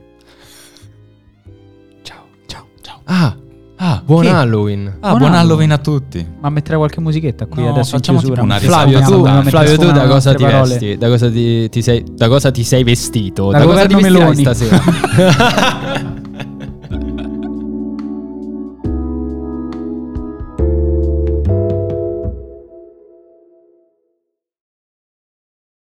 Ciao, 2.01 2.23
ciao, 2.47 2.65
ciao. 2.81 2.99
Ah, 3.05 3.35
Ah, 3.79 4.01
buon 4.03 4.23
che- 4.23 4.29
Halloween. 4.29 4.87
Ah, 4.87 5.09
Buon 5.09 5.19
buon 5.19 5.33
Halloween. 5.35 5.35
Halloween 5.35 5.71
a 5.71 5.77
tutti. 5.77 6.27
Ma 6.39 6.49
metterei 6.49 6.79
qualche 6.79 6.99
musichetta 6.99 7.45
qui 7.45 7.61
No, 7.61 7.69
adesso 7.69 7.93
in 7.93 8.01
facciamo 8.01 8.17
chiusura. 8.17 8.41
una 8.41 8.57
Flavio, 8.57 8.99
tu, 9.01 9.21
da- 9.21 9.31
mentre 9.33 9.49
Flavio, 9.51 9.77
tu 9.77 9.91
da 9.91 10.07
cosa 10.07 10.33
ti 10.33 10.43
parole. 10.43 10.67
vesti? 10.69 10.97
Da 10.97 11.07
cosa 11.09 11.29
ti, 11.29 11.69
ti 11.69 11.81
sei, 11.83 12.03
da 12.11 12.27
cosa 12.27 12.49
ti 12.49 12.63
sei 12.63 12.83
vestito? 12.83 13.51
Da 13.51 13.59
Da, 13.59 13.65
cosa 13.65 13.85
ti 13.85 13.93
Meloni. 13.95 14.41
stasera? 14.41 14.81